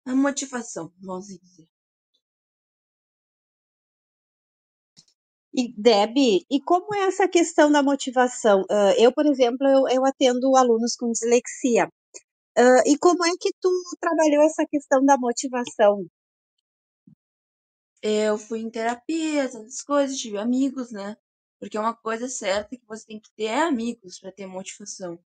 [0.07, 1.69] a motivação, vamos dizer.
[5.57, 6.17] E Deb,
[6.51, 8.63] e como é essa questão da motivação?
[8.63, 11.89] Uh, eu, por exemplo, eu, eu, atendo alunos com dislexia.
[12.57, 16.07] Uh, e como é que tu trabalhou essa questão da motivação?
[18.03, 21.17] Eu fui em terapia, essas coisas, tive amigos, né?
[21.59, 25.19] Porque é uma coisa certa que você tem que ter amigos para ter motivação.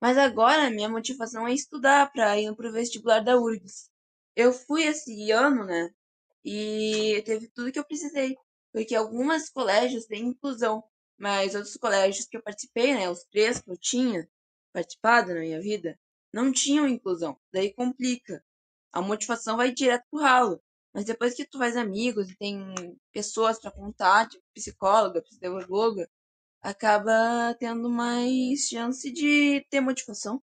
[0.00, 3.90] Mas agora minha motivação é estudar para ir pro vestibular da URGS.
[4.36, 5.90] Eu fui esse ano, né?
[6.44, 8.36] E teve tudo que eu precisei
[8.74, 10.82] porque algumas colégios têm inclusão,
[11.16, 14.28] mas outros colégios que eu participei, né, os três que eu tinha
[14.72, 15.96] participado na minha vida,
[16.34, 17.38] não tinham inclusão.
[17.52, 18.44] Daí complica.
[18.92, 20.60] A motivação vai direto pro ralo.
[20.92, 22.74] Mas depois que tu faz amigos e tem
[23.12, 26.08] pessoas para contar, tipo psicóloga, psicóloga,
[26.60, 30.42] acaba tendo mais chance de ter motivação.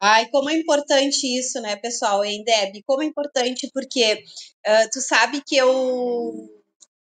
[0.00, 2.82] Ai, como é importante isso, né, pessoal, hein, Deb?
[2.84, 4.24] Como é importante, porque
[4.66, 5.68] uh, tu sabe que eu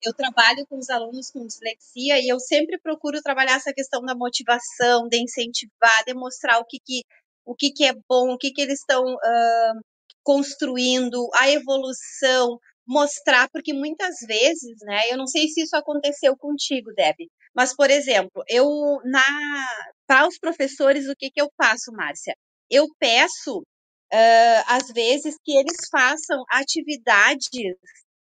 [0.04, 4.14] eu trabalho com os alunos com dislexia e eu sempre procuro trabalhar essa questão da
[4.14, 7.02] motivação, de incentivar, de mostrar o que, que,
[7.44, 9.80] o que, que é bom, o que, que eles estão uh,
[10.22, 16.92] construindo, a evolução, mostrar, porque muitas vezes, né, eu não sei se isso aconteceu contigo,
[16.94, 17.16] Deb,
[17.54, 18.66] mas, por exemplo, eu,
[19.04, 19.22] na
[20.06, 22.35] para os professores, o que, que eu faço, Márcia?
[22.70, 27.48] eu peço, uh, às vezes, que eles façam atividades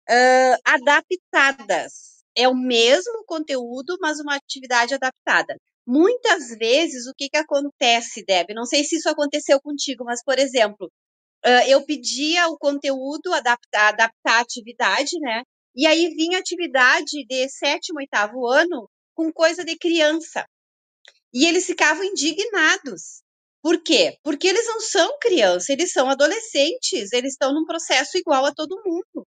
[0.10, 2.24] uh, adaptadas.
[2.36, 5.56] É o mesmo conteúdo, mas uma atividade adaptada.
[5.86, 8.54] Muitas vezes, o que, que acontece, Deb?
[8.54, 10.92] Não sei se isso aconteceu contigo, mas, por exemplo,
[11.46, 15.44] uh, eu pedia o conteúdo, adaptar, adaptar a atividade, né?
[15.76, 20.46] E aí vinha atividade de sétimo, oitavo ano com coisa de criança.
[21.34, 23.22] E eles ficavam indignados.
[23.62, 24.18] Por quê?
[24.24, 28.82] Porque eles não são crianças, eles são adolescentes, eles estão num processo igual a todo
[28.86, 29.28] mundo.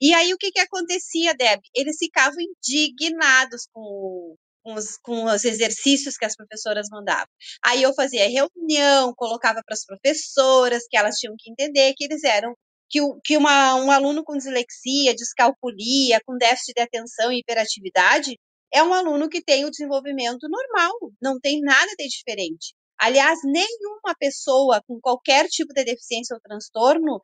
[0.00, 1.60] E aí o que, que acontecia, Deb?
[1.74, 7.28] Eles ficavam indignados com, com, os, com os exercícios que as professoras mandavam.
[7.62, 12.24] Aí eu fazia reunião, colocava para as professoras que elas tinham que entender que eles
[12.24, 12.54] eram
[12.90, 18.36] que, que uma, um aluno com dislexia, descalculia, com déficit de atenção e hiperatividade,
[18.72, 22.74] é um aluno que tem o desenvolvimento normal, não tem nada de diferente.
[22.98, 27.20] Aliás, nenhuma pessoa com qualquer tipo de deficiência ou transtorno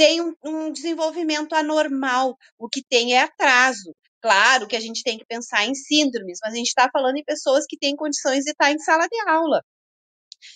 [0.00, 2.34] tem um, um desenvolvimento anormal.
[2.58, 3.94] O que tem é atraso.
[4.22, 7.24] Claro que a gente tem que pensar em síndromes, mas a gente está falando em
[7.24, 9.62] pessoas que têm condições de estar em sala de aula.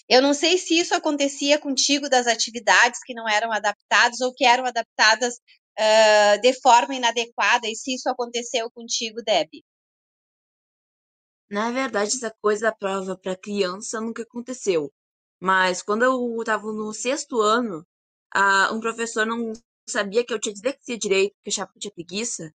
[0.08, 4.46] Eu não sei se isso acontecia contigo das atividades que não eram adaptadas ou que
[4.46, 9.62] eram adaptadas uh, de forma inadequada, e se isso aconteceu contigo, Debbie.
[11.50, 14.90] Na verdade, essa coisa da prova para criança nunca aconteceu.
[15.38, 17.86] Mas quando eu estava no sexto ano,
[18.72, 19.52] um professor não
[19.88, 22.52] sabia que eu tinha dislexia direito, que achava que eu tinha preguiça,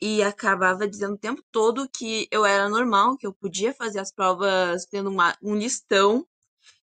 [0.00, 4.12] e acabava dizendo o tempo todo que eu era normal, que eu podia fazer as
[4.12, 6.26] provas tendo uma, um listão.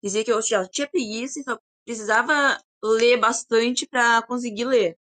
[0.04, 4.98] Dizia que eu já tinha preguiça e só precisava ler bastante para conseguir ler.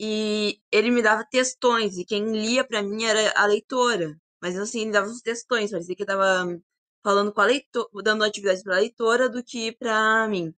[0.00, 4.16] E ele me dava textões, e quem lia para mim era a leitora.
[4.40, 6.60] Mas assim, ele dava os textões, parecia que eu tava
[7.02, 10.54] falando com a leitora, dando atividade pra leitora do que pra mim.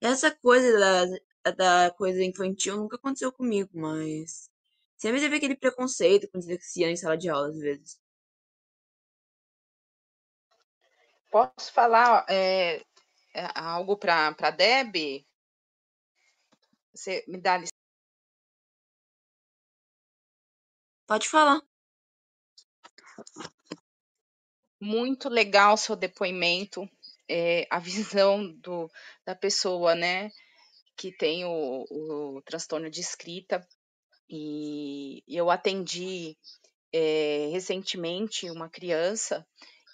[0.00, 1.06] Essa coisa da,
[1.52, 4.50] da coisa infantil nunca aconteceu comigo, mas
[4.96, 8.00] sempre teve aquele preconceito com dislexia em sala de aula, às vezes.
[11.30, 12.76] Posso falar é,
[13.34, 15.26] é algo para a Deb?
[16.94, 17.74] Você me dá licença?
[21.06, 21.60] Pode falar.
[24.80, 26.88] Muito legal seu depoimento,
[27.28, 28.90] é, a visão do,
[29.24, 30.30] da pessoa, né,
[30.96, 33.66] que tem o, o transtorno de escrita.
[34.28, 36.36] E, eu atendi
[36.92, 39.46] é, recentemente uma criança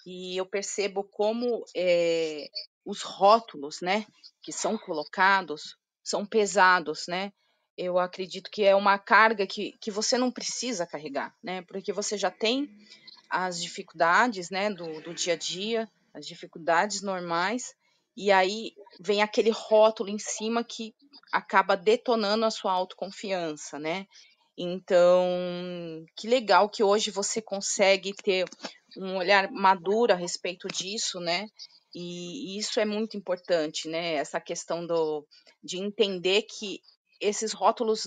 [0.05, 2.47] e eu percebo como é,
[2.85, 4.05] os rótulos, né,
[4.41, 7.31] que são colocados são pesados, né?
[7.77, 11.61] Eu acredito que é uma carga que, que você não precisa carregar, né?
[11.63, 12.69] Porque você já tem
[13.29, 17.73] as dificuldades né, do, do dia a dia, as dificuldades normais,
[18.21, 20.93] e aí vem aquele rótulo em cima que
[21.31, 24.05] acaba detonando a sua autoconfiança, né?
[24.55, 25.25] Então,
[26.15, 28.45] que legal que hoje você consegue ter
[28.95, 31.47] um olhar maduro a respeito disso, né?
[31.95, 34.13] E, isso é muito importante, né?
[34.13, 35.25] Essa questão do,
[35.63, 36.79] de entender que
[37.19, 38.03] esses rótulos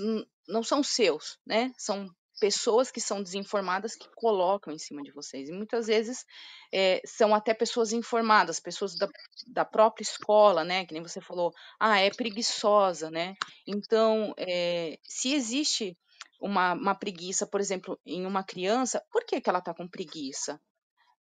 [0.48, 1.72] não são seus, né?
[1.76, 2.08] São
[2.44, 5.48] pessoas que são desinformadas que colocam em cima de vocês.
[5.48, 6.26] E muitas vezes
[6.70, 9.08] é, são até pessoas informadas, pessoas da,
[9.46, 10.84] da própria escola, né?
[10.84, 13.34] Que nem você falou, ah, é preguiçosa, né?
[13.66, 15.96] Então, é, se existe
[16.38, 20.60] uma, uma preguiça, por exemplo, em uma criança, por que, que ela está com preguiça?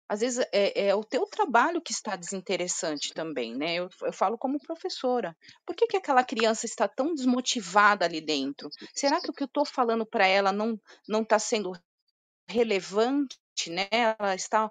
[0.09, 3.75] Às vezes é, é, o teu trabalho que está desinteressante também, né?
[3.75, 5.37] Eu, eu falo como professora.
[5.63, 8.69] Por que, que aquela criança está tão desmotivada ali dentro?
[8.95, 11.73] Será que o que eu estou falando para ela não não está sendo
[12.49, 13.37] relevante,
[13.67, 13.87] né?
[13.91, 14.67] Ela está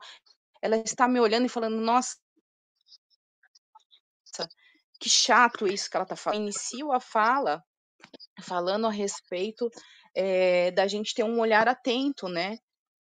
[0.61, 2.17] ela está me olhando e falando, nossa,
[4.99, 6.43] que chato isso que ela está falando.
[6.43, 7.63] Inicio a fala
[8.43, 9.71] falando a respeito
[10.15, 12.59] é, da gente ter um olhar atento, né?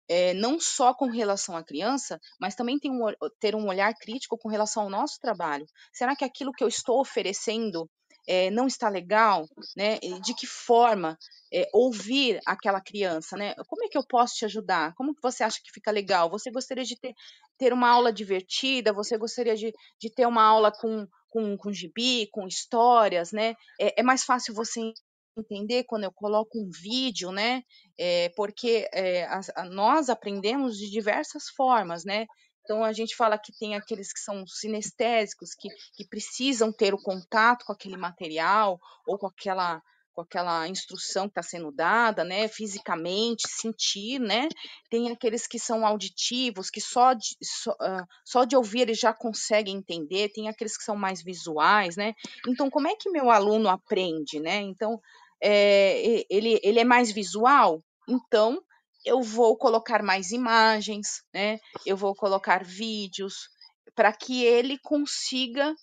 [0.09, 3.07] É, não só com relação à criança, mas também tem um,
[3.41, 5.67] ter um olhar crítico com relação ao nosso trabalho.
[5.93, 7.89] Será que aquilo que eu estou oferecendo
[8.27, 9.47] é, não está legal?
[9.77, 9.99] Né?
[10.23, 11.17] De que forma
[11.53, 13.37] é, ouvir aquela criança?
[13.37, 13.55] Né?
[13.69, 14.95] Como é que eu posso te ajudar?
[14.95, 16.31] Como que você acha que fica legal?
[16.31, 17.15] Você gostaria de ter,
[17.59, 18.93] ter uma aula divertida?
[18.93, 23.33] Você gostaria de, de ter uma aula com, com, com gibi, com histórias?
[23.33, 23.55] Né?
[23.81, 24.93] É, é mais fácil você
[25.37, 27.63] entender quando eu coloco um vídeo, né?
[27.99, 32.27] É, porque é, a, a, nós aprendemos de diversas formas, né?
[32.65, 37.03] Então a gente fala que tem aqueles que são sinestésicos, que, que precisam ter o
[37.03, 39.81] contato com aquele material ou com aquela
[40.17, 44.49] com aquela instrução que está sendo dada, né, fisicamente, sentir, né,
[44.89, 49.13] tem aqueles que são auditivos, que só de, só, uh, só de ouvir eles já
[49.13, 52.15] conseguem entender, tem aqueles que são mais visuais, né,
[52.49, 54.99] então como é que meu aluno aprende, né, então
[55.43, 58.63] é, ele, ele é mais visual, então
[59.05, 61.59] eu vou colocar mais imagens, né?
[61.85, 63.49] Eu vou colocar vídeos
[63.95, 65.75] para que ele consiga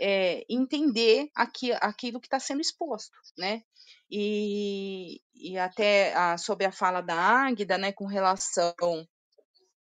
[0.00, 3.62] é, entender aqui, aquilo que está sendo exposto, né?
[4.10, 8.74] E, e até a, sobre a fala da Águida, né, com relação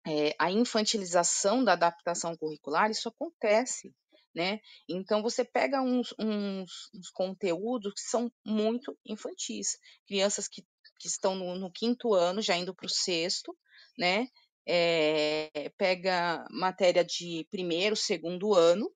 [0.05, 3.93] é, à infantilização da adaptação curricular, isso acontece,
[4.34, 4.59] né?
[4.88, 9.77] Então você pega uns, uns, uns conteúdos que são muito infantis,
[10.07, 10.63] crianças que,
[10.99, 13.55] que estão no, no quinto ano, já indo para o sexto,
[13.97, 14.27] né?
[14.67, 18.91] É, pega matéria de primeiro, segundo ano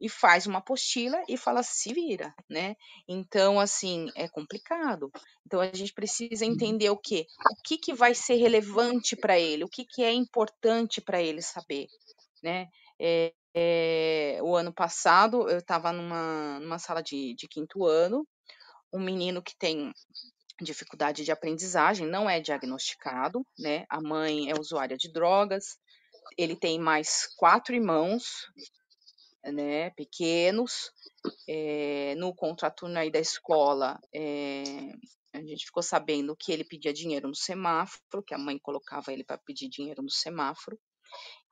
[0.00, 2.76] e faz uma apostila e fala se vira, né?
[3.08, 5.10] Então assim é complicado.
[5.46, 9.64] Então a gente precisa entender o que, o que, que vai ser relevante para ele,
[9.64, 11.86] o que, que é importante para ele saber,
[12.42, 12.68] né?
[13.00, 18.26] É, é, o ano passado, eu estava numa, numa sala de, de quinto ano,
[18.92, 19.92] um menino que tem
[20.60, 23.84] dificuldade de aprendizagem, não é diagnosticado, né?
[23.88, 25.78] A mãe é usuária de drogas,
[26.36, 28.48] ele tem mais quatro irmãos,
[29.44, 30.90] né, pequenos.
[31.48, 34.62] É, no contraturno aí da escola, é,
[35.32, 39.24] a gente ficou sabendo que ele pedia dinheiro no semáforo, que a mãe colocava ele
[39.24, 40.78] para pedir dinheiro no semáforo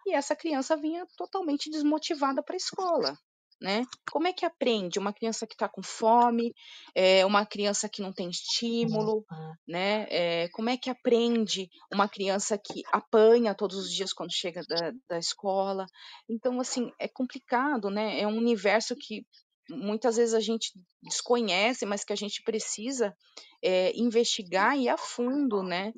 [0.07, 3.17] e essa criança vinha totalmente desmotivada para a escola.
[3.61, 3.85] Né?
[4.11, 6.53] Como é que aprende uma criança que está com fome,
[6.97, 9.25] é, uma criança que não tem estímulo,
[9.69, 10.05] né?
[10.11, 14.93] É, como é que aprende uma criança que apanha todos os dias quando chega da,
[15.09, 15.87] da escola?
[16.29, 18.21] Então, assim, é complicado, né?
[18.21, 19.25] É um universo que
[19.71, 23.15] muitas vezes a gente desconhece, mas que a gente precisa
[23.63, 25.93] é, investigar e ir a fundo, né?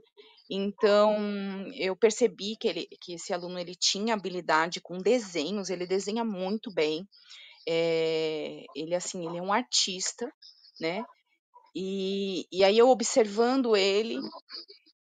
[0.57, 6.25] Então, eu percebi que, ele, que esse aluno ele tinha habilidade com desenhos, ele desenha
[6.25, 7.09] muito bem.
[7.69, 10.33] É, ele assim, ele é um artista,
[10.81, 11.05] né?
[11.75, 14.17] E, e aí eu observando ele,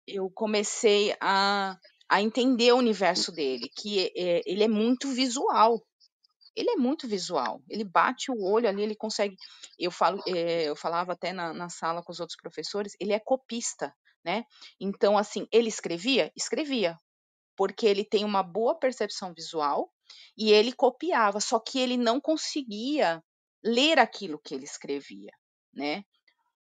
[0.06, 1.76] eu comecei a,
[2.08, 5.84] a entender o universo dele, que é, ele é muito visual.
[6.54, 7.60] Ele é muito visual.
[7.68, 9.34] Ele bate o olho ali, ele consegue.
[9.76, 12.92] Eu falo, é, eu falava até na, na sala com os outros professores.
[13.00, 13.92] Ele é copista
[14.24, 14.44] né?
[14.78, 16.32] Então, assim, ele escrevia?
[16.36, 16.96] Escrevia,
[17.56, 19.92] porque ele tem uma boa percepção visual
[20.36, 23.22] e ele copiava, só que ele não conseguia
[23.62, 25.32] ler aquilo que ele escrevia,
[25.72, 26.04] né?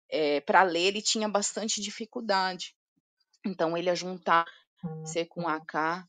[0.09, 2.75] É, Para ler, ele tinha bastante dificuldade.
[3.45, 4.45] Então, ele ia juntar
[5.05, 6.07] C com AK,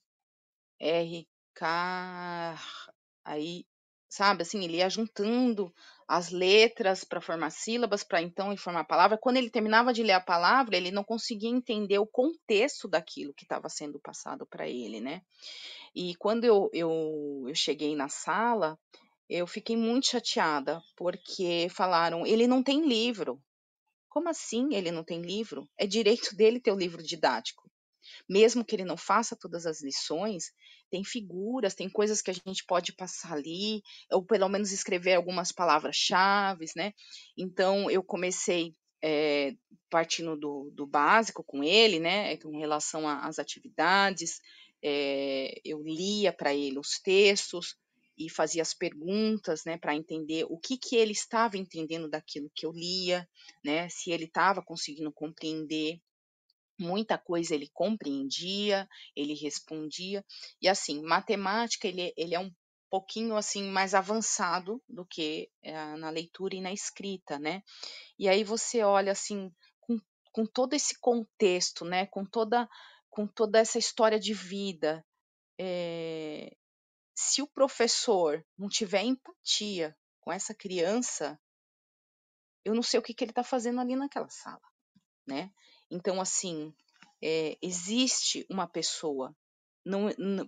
[0.80, 2.60] R, K,
[3.26, 3.66] aí,
[4.10, 5.74] sabe, assim, ele ia juntando
[6.08, 9.18] as letras para formar sílabas, para então formar a palavra.
[9.18, 13.44] Quando ele terminava de ler a palavra, ele não conseguia entender o contexto daquilo que
[13.44, 15.22] estava sendo passado para ele, né?
[15.94, 18.80] E quando eu, eu, eu cheguei na sala,
[19.30, 23.42] eu fiquei muito chateada, porque falaram: ele não tem livro.
[24.08, 25.70] Como assim ele não tem livro?
[25.78, 27.70] É direito dele ter o livro didático.
[28.28, 30.54] Mesmo que ele não faça todas as lições,
[30.90, 33.82] tem figuras, tem coisas que a gente pode passar ali,
[34.12, 36.94] ou pelo menos escrever algumas palavras-chave, né?
[37.38, 38.74] Então, eu comecei
[39.04, 39.54] é,
[39.90, 44.42] partindo do, do, básico com ele, né, com relação às atividades,
[44.84, 47.76] é, eu lia para ele os textos
[48.18, 52.66] e fazia as perguntas, né, para entender o que, que ele estava entendendo daquilo que
[52.66, 53.28] eu lia,
[53.64, 56.00] né, se ele estava conseguindo compreender.
[56.80, 60.24] Muita coisa ele compreendia, ele respondia,
[60.62, 62.52] e assim, matemática, ele, ele é um
[62.90, 67.62] pouquinho assim mais avançado do que é, na leitura e na escrita, né?
[68.18, 69.52] E aí você olha assim
[69.82, 70.00] com,
[70.32, 72.06] com todo esse contexto, né?
[72.08, 72.68] Com toda
[73.10, 75.04] com toda essa história de vida,
[75.60, 76.56] é,
[77.16, 81.40] se o professor não tiver empatia com essa criança,
[82.64, 84.62] eu não sei o que, que ele está fazendo ali naquela sala,
[85.26, 85.52] né?
[85.90, 86.74] Então, assim,
[87.22, 89.34] é, existe uma pessoa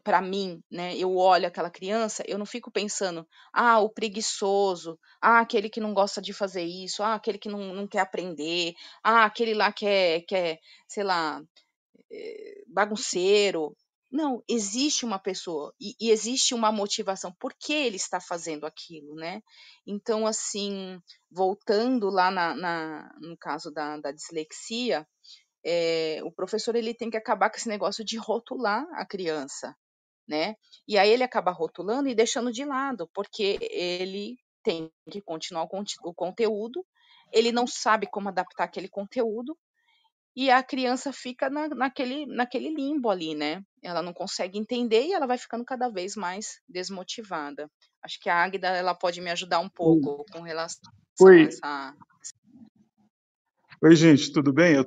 [0.04, 5.40] para mim, né, eu olho aquela criança, eu não fico pensando, ah, o preguiçoso, ah,
[5.40, 8.74] aquele que não gosta de fazer isso, ah, aquele que não, não quer aprender,
[9.04, 11.42] ah, aquele lá que é, que é sei lá,
[12.12, 13.76] é, bagunceiro.
[14.12, 17.32] Não, existe uma pessoa e, e, existe uma motivação.
[17.40, 19.42] Por que ele está fazendo aquilo, né?
[19.86, 21.00] Então, assim,
[21.32, 25.08] voltando lá na, na no caso da, da dislexia,
[25.64, 29.76] é, o professor ele tem que acabar com esse negócio de rotular a criança,
[30.28, 30.56] né?
[30.88, 35.84] E aí ele acaba rotulando e deixando de lado, porque ele tem que continuar o,
[36.04, 36.86] o conteúdo,
[37.32, 39.58] ele não sabe como adaptar aquele conteúdo,
[40.40, 43.62] e a criança fica na, naquele, naquele limbo ali, né?
[43.84, 47.70] Ela não consegue entender e ela vai ficando cada vez mais desmotivada.
[48.02, 50.80] Acho que a Águida ela pode me ajudar um pouco com relação
[51.20, 51.42] Oi.
[51.42, 51.94] a essa.
[53.84, 54.76] Oi, gente, tudo bem?
[54.76, 54.86] Eu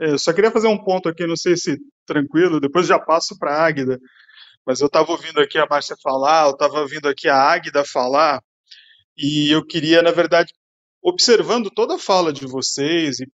[0.00, 3.54] é, só queria fazer um ponto aqui, não sei se tranquilo, depois já passo para
[3.54, 4.00] a Águida,
[4.64, 8.42] mas eu estava ouvindo aqui a Márcia falar, eu estava ouvindo aqui a Águida falar,
[9.14, 10.50] e eu queria, na verdade,
[11.02, 13.28] observando toda a fala de vocês, e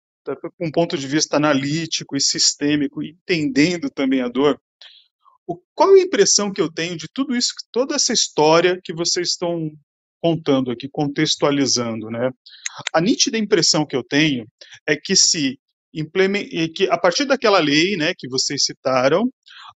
[0.57, 4.59] com um ponto de vista analítico e sistêmico, entendendo também a dor,
[5.47, 9.29] o, qual a impressão que eu tenho de tudo isso, toda essa história que vocês
[9.29, 9.71] estão
[10.21, 12.29] contando aqui, contextualizando, né?
[12.93, 14.45] A nítida impressão que eu tenho
[14.85, 15.59] é que se
[16.75, 19.23] que a partir daquela lei, né, que vocês citaram,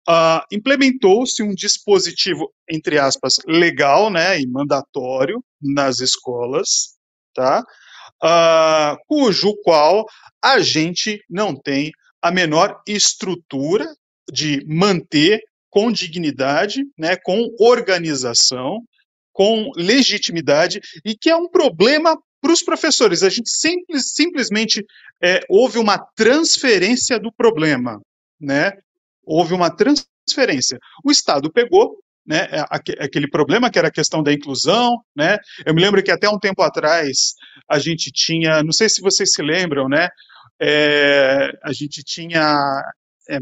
[0.08, 6.96] uh, implementou-se um dispositivo entre aspas legal, né, e mandatório nas escolas,
[7.32, 7.64] tá?
[8.22, 10.06] Uh, cujo qual
[10.42, 11.90] a gente não tem
[12.20, 13.86] a menor estrutura
[14.30, 18.82] de manter com dignidade, né, com organização,
[19.32, 23.22] com legitimidade e que é um problema para os professores.
[23.22, 24.84] A gente simples, simplesmente
[25.22, 28.00] é, houve uma transferência do problema,
[28.40, 28.72] né?
[29.24, 30.78] Houve uma transferência.
[31.04, 31.98] O Estado pegou
[32.30, 35.36] né, é, aquele problema que era a questão da inclusão, né?
[35.66, 37.34] Eu me lembro que até um tempo atrás
[37.68, 40.08] a gente tinha, não sei se vocês se lembram, né?
[40.62, 42.56] É, a gente tinha,
[43.28, 43.40] é,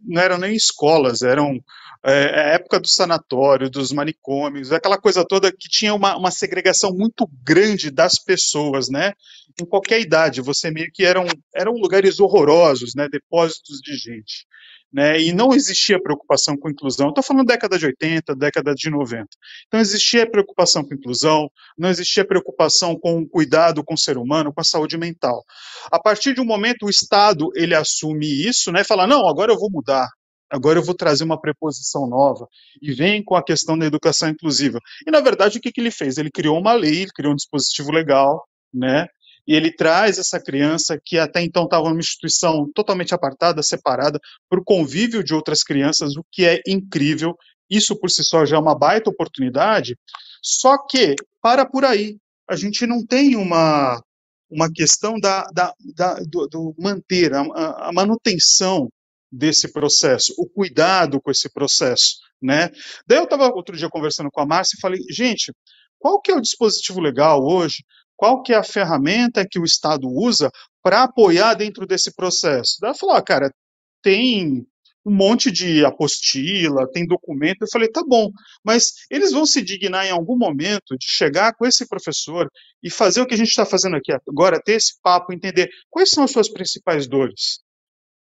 [0.00, 1.58] não eram nem escolas, eram
[2.04, 6.92] é, a época do sanatório, dos manicômios, aquela coisa toda que tinha uma, uma segregação
[6.94, 9.14] muito grande das pessoas, né?
[9.60, 13.08] Em qualquer idade, você meio que eram, eram lugares horrorosos, né?
[13.10, 14.46] Depósitos de gente.
[14.92, 17.08] Né, e não existia preocupação com inclusão.
[17.08, 19.26] Estou falando década de 80, década de 90.
[19.66, 24.52] Então existia preocupação com inclusão, não existia preocupação com o cuidado com o ser humano,
[24.52, 25.42] com a saúde mental.
[25.90, 29.58] A partir de um momento o Estado ele assume isso, né, fala não, agora eu
[29.58, 30.06] vou mudar,
[30.52, 32.46] agora eu vou trazer uma preposição nova,
[32.80, 34.78] e vem com a questão da educação inclusiva.
[35.06, 36.18] E, na verdade, o que, que ele fez?
[36.18, 39.06] Ele criou uma lei, criou um dispositivo legal, né,
[39.46, 44.60] e ele traz essa criança que até então estava numa instituição totalmente apartada, separada, para
[44.60, 47.36] o convívio de outras crianças, o que é incrível,
[47.68, 49.96] isso por si só já é uma baita oportunidade,
[50.42, 52.18] só que, para por aí,
[52.48, 54.02] a gente não tem uma,
[54.50, 57.40] uma questão da, da, da do, do, manter, a,
[57.88, 58.88] a manutenção
[59.30, 62.68] desse processo, o cuidado com esse processo, né?
[63.06, 65.52] Daí eu estava outro dia conversando com a Márcia e falei, gente,
[65.98, 67.84] qual que é o dispositivo legal hoje?
[68.22, 70.48] Qual que é a ferramenta que o Estado usa
[70.80, 72.76] para apoiar dentro desse processo?
[72.80, 73.52] Daí ela falou, ah, cara,
[74.00, 74.64] tem
[75.04, 77.62] um monte de apostila, tem documento.
[77.62, 78.30] Eu falei, tá bom,
[78.64, 82.48] mas eles vão se dignar em algum momento de chegar com esse professor
[82.80, 86.08] e fazer o que a gente está fazendo aqui agora, ter esse papo, entender quais
[86.08, 87.58] são as suas principais dores,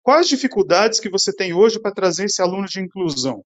[0.02, 3.44] Quais dificuldades que você tem hoje para trazer esse aluno de inclusão?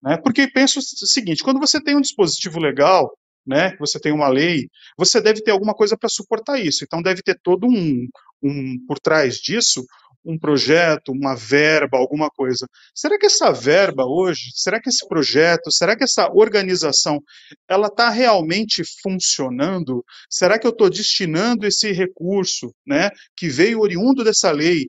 [0.00, 0.16] Né?
[0.16, 3.12] Porque penso o seguinte: quando você tem um dispositivo legal,
[3.46, 4.68] né, você tem uma lei,
[4.98, 6.84] você deve ter alguma coisa para suportar isso.
[6.84, 8.06] Então deve ter todo um,
[8.42, 9.84] um por trás disso
[10.26, 12.66] um projeto, uma verba, alguma coisa.
[12.92, 17.22] Será que essa verba hoje, será que esse projeto, será que essa organização,
[17.68, 20.04] ela está realmente funcionando?
[20.28, 24.88] Será que eu estou destinando esse recurso, né, que veio oriundo dessa lei,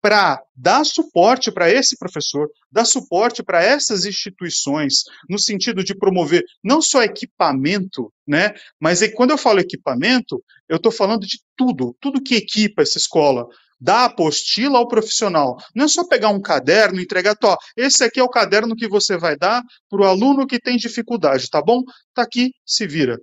[0.00, 6.42] para dar suporte para esse professor, dar suporte para essas instituições, no sentido de promover
[6.64, 12.22] não só equipamento, né, mas quando eu falo equipamento, eu estou falando de tudo, tudo
[12.22, 13.46] que equipa essa escola,
[13.80, 15.56] da apostila ao profissional.
[15.74, 18.86] Não é só pegar um caderno e entregar, ó, esse aqui é o caderno que
[18.86, 21.82] você vai dar para o aluno que tem dificuldade, tá bom?
[22.14, 23.18] Tá aqui, se vira.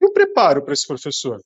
[0.00, 1.40] E o preparo para esse professor?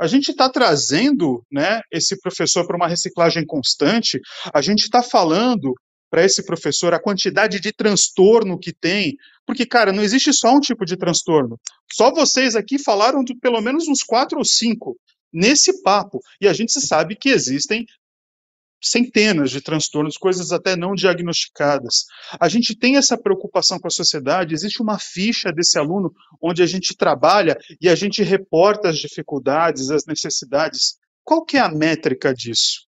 [0.00, 4.20] A gente está trazendo né, esse professor para uma reciclagem constante,
[4.52, 5.74] a gente está falando
[6.10, 9.16] para esse professor a quantidade de transtorno que tem,
[9.46, 11.58] porque, cara, não existe só um tipo de transtorno.
[11.92, 14.96] Só vocês aqui falaram de pelo menos uns quatro ou cinco
[15.32, 17.84] nesse papo, e a gente sabe que existem
[18.84, 22.04] centenas de transtornos, coisas até não diagnosticadas.
[22.38, 26.12] A gente tem essa preocupação com a sociedade, existe uma ficha desse aluno
[26.42, 30.98] onde a gente trabalha e a gente reporta as dificuldades, as necessidades.
[31.24, 32.86] Qual que é a métrica disso?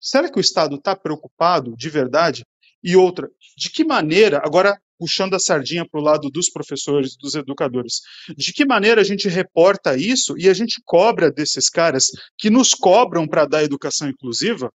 [0.00, 2.44] Será que o Estado está preocupado de verdade?
[2.82, 7.34] E outra, de que maneira, agora puxando a sardinha para o lado dos professores, dos
[7.34, 8.00] educadores,
[8.36, 12.06] de que maneira a gente reporta isso e a gente cobra desses caras
[12.38, 14.72] que nos cobram para dar educação inclusiva,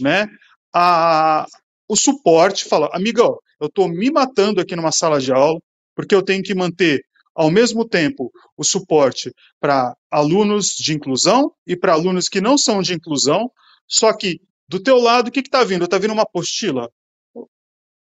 [0.00, 0.28] né,
[0.74, 1.46] a,
[1.88, 5.60] o suporte, fala, amigão, eu estou me matando aqui numa sala de aula,
[5.94, 11.76] porque eu tenho que manter, ao mesmo tempo, o suporte para alunos de inclusão e
[11.76, 13.50] para alunos que não são de inclusão,
[13.86, 15.84] só que, do teu lado, o que está vindo?
[15.84, 16.88] Está vindo uma apostila?
[17.34, 17.46] Ô,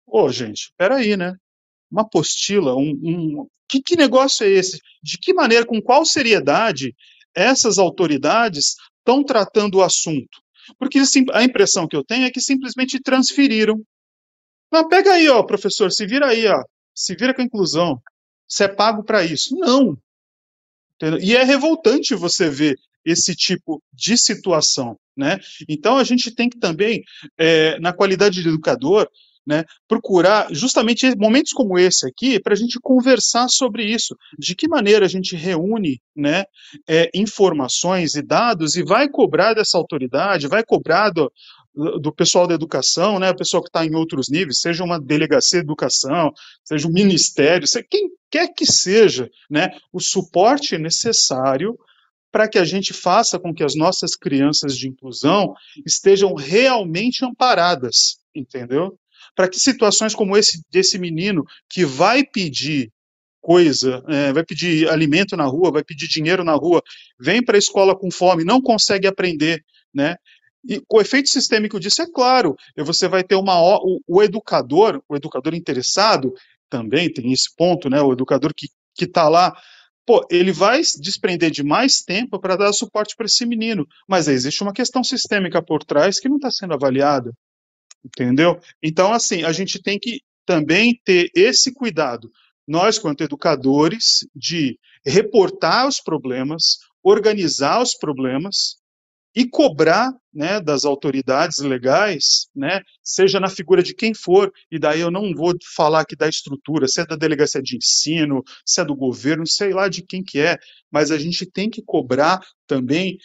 [0.07, 1.33] oh, gente, peraí, né?
[1.91, 3.47] Uma apostila, um, um...
[3.69, 4.79] Que, que negócio é esse?
[5.03, 6.95] De que maneira, com qual seriedade
[7.35, 10.41] essas autoridades estão tratando o assunto?
[10.77, 10.99] Porque
[11.33, 13.81] a impressão que eu tenho é que simplesmente transferiram.
[14.71, 16.63] Mas pega aí, ó, professor, se vira aí, ó,
[16.93, 18.01] se vira com a inclusão.
[18.47, 19.55] Você é pago para isso.
[19.55, 19.97] Não.
[21.21, 24.97] E é revoltante você ver esse tipo de situação.
[25.15, 25.39] Né?
[25.67, 27.03] Então a gente tem que também,
[27.37, 29.09] é, na qualidade de educador,
[29.47, 34.67] né, procurar justamente momentos como esse aqui para a gente conversar sobre isso, de que
[34.67, 36.43] maneira a gente reúne né,
[36.87, 41.31] é, informações e dados e vai cobrar dessa autoridade, vai cobrar do,
[41.73, 45.59] do pessoal da educação, né, o pessoal que está em outros níveis, seja uma delegacia
[45.59, 46.33] de educação,
[46.65, 51.77] seja um ministério, seja quem quer que seja, né, o suporte necessário
[52.31, 55.53] para que a gente faça com que as nossas crianças de inclusão
[55.85, 58.97] estejam realmente amparadas, entendeu?
[59.37, 62.91] Para que situações como esse desse menino que vai pedir
[63.39, 66.81] coisa, é, vai pedir alimento na rua, vai pedir dinheiro na rua,
[67.19, 69.63] vem para a escola com fome, não consegue aprender,
[69.93, 70.15] né?
[70.67, 75.15] E o efeito sistêmico disso é claro, você vai ter uma o, o educador, o
[75.15, 76.33] educador interessado
[76.67, 78.01] também tem esse ponto, né?
[78.01, 79.55] O educador que que está lá
[80.03, 83.85] pô, ele vai desprender de mais tempo para dar suporte para esse menino.
[84.07, 87.31] Mas existe uma questão sistêmica por trás que não está sendo avaliada
[88.03, 88.59] entendeu?
[88.81, 92.31] Então, assim, a gente tem que também ter esse cuidado,
[92.67, 98.77] nós, quanto educadores, de reportar os problemas, organizar os problemas
[99.33, 104.99] e cobrar né, das autoridades legais, né, seja na figura de quem for, e daí
[104.99, 108.85] eu não vou falar aqui da estrutura, se é da delegacia de ensino, se é
[108.85, 110.57] do governo, sei lá de quem que é,
[110.91, 113.19] mas a gente tem que cobrar também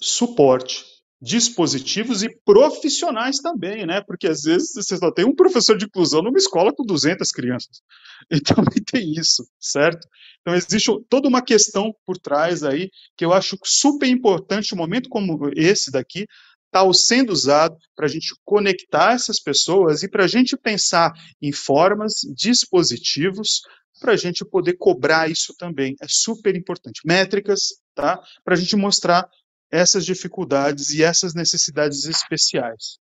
[0.00, 0.84] suporte,
[1.20, 4.00] dispositivos e profissionais também, né?
[4.00, 7.82] Porque às vezes você só tem um professor de inclusão numa escola com 200 crianças.
[8.30, 8.62] Então
[8.92, 10.06] tem isso, certo?
[10.40, 15.08] Então existe toda uma questão por trás aí que eu acho super importante, um momento
[15.08, 16.26] como esse daqui,
[16.66, 21.12] está sendo usado para a gente conectar essas pessoas e para a gente pensar
[21.42, 23.62] em formas, dispositivos,
[24.00, 25.94] para a gente poder cobrar isso também.
[26.00, 27.00] É super importante.
[27.04, 28.20] Métricas, tá?
[28.44, 29.28] Para a gente mostrar
[29.70, 32.98] essas dificuldades e essas necessidades especiais,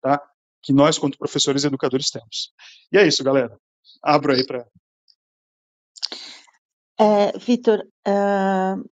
[0.00, 0.20] tá?
[0.62, 2.52] Que nós, quanto professores e educadores, temos.
[2.92, 3.56] E é isso, galera.
[4.02, 4.66] Abro aí para.
[7.00, 8.90] É, Vitor, uh,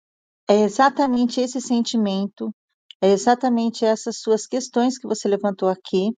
[0.49, 2.53] é exatamente esse sentimento,
[3.01, 6.13] é exatamente essas suas questões que você levantou aqui,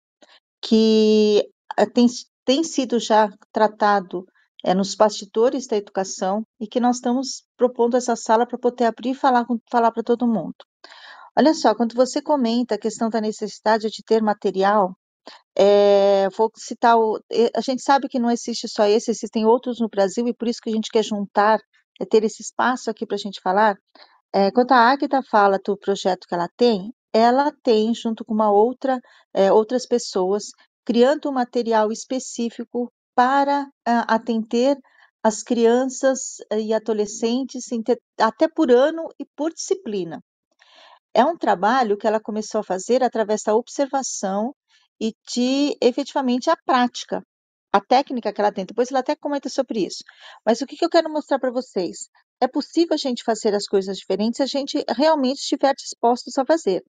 [0.61, 2.05] que eh, tem,
[2.45, 4.25] tem sido já tratado
[4.63, 9.11] é, nos bastidores da educação e que nós estamos propondo essa sala para poder abrir
[9.11, 9.45] e falar
[9.91, 10.55] para todo mundo.
[11.37, 14.95] Olha só, quando você comenta a questão da necessidade de ter material,
[15.57, 17.19] é, vou citar o,
[17.55, 20.61] a gente sabe que não existe só esse, existem outros no Brasil e por isso
[20.61, 21.59] que a gente quer juntar,
[21.99, 23.77] é ter esse espaço aqui para a gente falar.
[24.33, 28.51] É, quando a Agatha fala do projeto que ela tem, ela tem, junto com uma
[28.51, 28.99] outra,
[29.33, 30.45] é, outras pessoas,
[30.85, 34.77] criando um material específico para uh, atender
[35.23, 37.65] as crianças e adolescentes,
[38.19, 40.23] até por ano e por disciplina.
[41.13, 44.55] É um trabalho que ela começou a fazer através da observação
[44.99, 47.21] e de efetivamente a prática,
[47.73, 48.65] a técnica que ela tem.
[48.65, 50.03] Depois ela até comenta sobre isso.
[50.45, 52.09] Mas o que, que eu quero mostrar para vocês?
[52.39, 56.45] É possível a gente fazer as coisas diferentes se a gente realmente estiver dispostos a
[56.45, 56.83] fazer.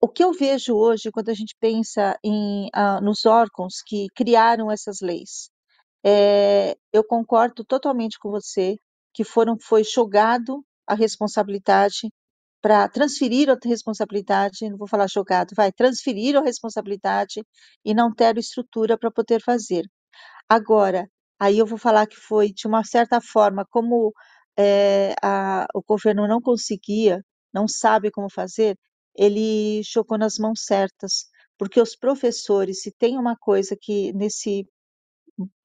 [0.00, 4.70] O que eu vejo hoje, quando a gente pensa em, uh, nos órgãos que criaram
[4.70, 5.50] essas leis,
[6.04, 8.76] é, eu concordo totalmente com você
[9.14, 12.10] que foram, foi jogado a responsabilidade
[12.64, 17.44] para transferir a responsabilidade, não vou falar jogado, vai transferir a responsabilidade
[17.84, 19.84] e não ter estrutura para poder fazer.
[20.48, 21.06] Agora,
[21.38, 24.14] aí eu vou falar que foi de uma certa forma, como
[24.58, 28.78] é, a, o governo não conseguia, não sabe como fazer,
[29.14, 31.26] ele jogou nas mãos certas,
[31.58, 34.66] porque os professores, se tem uma coisa que nesse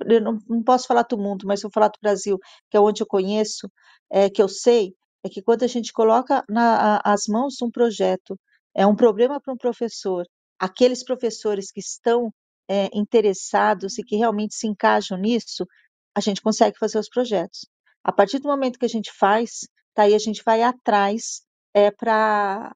[0.05, 2.37] eu não, não, posso falar do mundo, mas vou falar do Brasil,
[2.69, 3.71] que é onde eu conheço,
[4.11, 4.93] é, que eu sei,
[5.23, 8.39] é que quando a gente coloca nas as mãos um projeto,
[8.75, 10.25] é um problema para um professor,
[10.57, 12.31] aqueles professores que estão
[12.69, 15.65] é, interessados e que realmente se encaixam nisso,
[16.15, 17.67] a gente consegue fazer os projetos.
[18.03, 21.41] A partir do momento que a gente faz, daí a gente vai atrás
[21.73, 22.73] é, para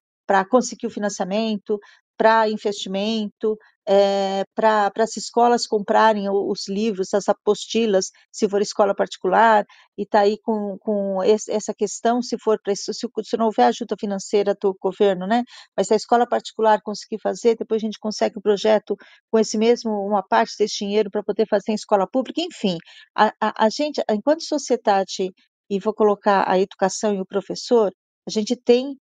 [0.50, 1.78] conseguir o financiamento,
[2.16, 9.64] para investimento, é, para as escolas comprarem os livros, as apostilas, se for escola particular,
[9.96, 13.64] e está aí com, com esse, essa questão, se for para se, se não houver
[13.66, 15.42] ajuda financeira do governo, né?
[15.76, 18.96] Mas se a escola particular conseguir fazer, depois a gente consegue o projeto
[19.30, 22.78] com esse mesmo, uma parte desse dinheiro para poder fazer em escola pública, enfim,
[23.14, 25.32] a, a, a gente, enquanto sociedade,
[25.70, 27.92] e vou colocar a educação e o professor,
[28.26, 28.96] a gente tem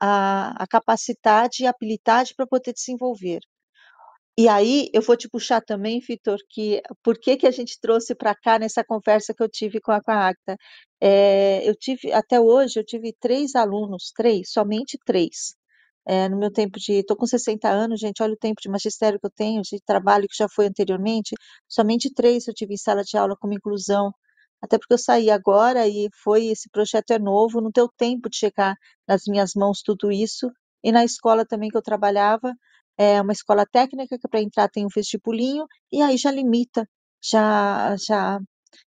[0.00, 3.40] a, a capacidade e habilidade para poder desenvolver.
[4.40, 8.14] E aí eu vou te puxar também, Vitor, que por que, que a gente trouxe
[8.14, 10.32] para cá nessa conversa que eu tive com a, com a?
[11.00, 15.54] É, eu tive, até hoje, eu tive três alunos, três, somente três.
[16.06, 16.94] É, no meu tempo de.
[17.00, 20.26] Estou com 60 anos, gente, olha o tempo de magistério que eu tenho, de trabalho
[20.28, 21.34] que já foi anteriormente.
[21.68, 24.10] Somente três eu tive em sala de aula como inclusão.
[24.62, 26.46] Até porque eu saí agora e foi.
[26.46, 28.74] Esse projeto é novo, não deu tempo de chegar
[29.06, 30.50] nas minhas mãos tudo isso.
[30.82, 32.54] E na escola também que eu trabalhava,
[33.00, 36.86] é uma escola técnica que para entrar tem um vestibulinho, e aí já limita,
[37.22, 38.38] já, já,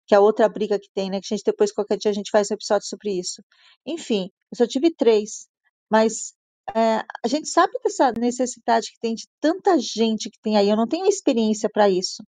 [0.04, 2.30] que é outra briga que tem, né, que a gente depois, qualquer dia, a gente
[2.30, 3.40] faz um episódio sobre isso.
[3.86, 5.46] Enfim, eu só tive três,
[5.88, 6.34] mas
[6.74, 10.76] é, a gente sabe dessa necessidade que tem de tanta gente que tem aí, eu
[10.76, 12.24] não tenho experiência para isso.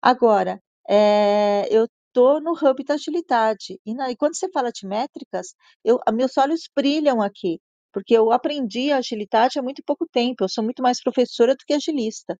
[0.00, 0.58] Agora,
[0.88, 5.48] é, eu estou no hub da agilidade, e, na, e, quando você fala de métricas,
[5.84, 7.60] eu, meus olhos brilham aqui,
[7.92, 11.64] porque eu aprendi a agilidade há muito pouco tempo, eu sou muito mais professora do
[11.66, 12.38] que agilista.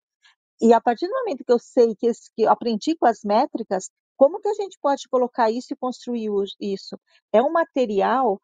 [0.60, 3.90] E a partir do momento que eu sei que, que eu aprendi com as métricas,
[4.16, 6.28] como que a gente pode colocar isso e construir
[6.60, 6.98] isso?
[7.32, 8.38] É um material,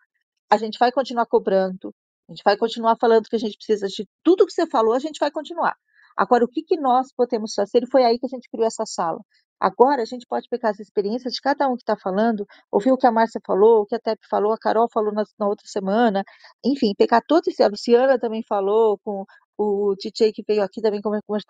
[0.51, 1.95] a gente vai continuar cobrando,
[2.29, 4.99] a gente vai continuar falando que a gente precisa de tudo que você falou, a
[4.99, 5.77] gente vai continuar.
[6.17, 7.83] Agora, o que, que nós podemos fazer?
[7.83, 9.21] E foi aí que a gente criou essa sala.
[9.61, 12.97] Agora, a gente pode pegar as experiências de cada um que está falando, ouvir o
[12.97, 15.67] que a Márcia falou, o que a Tep falou, a Carol falou na, na outra
[15.67, 16.23] semana,
[16.65, 17.63] enfim, pegar todos esse.
[17.63, 19.25] A Luciana também falou, com
[19.59, 21.01] o DJ que veio aqui também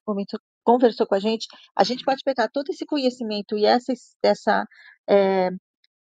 [0.04, 1.46] comentou, conversou com a gente.
[1.76, 3.92] A gente pode pegar todo esse conhecimento e essa,
[4.22, 4.66] essa
[5.08, 5.50] é,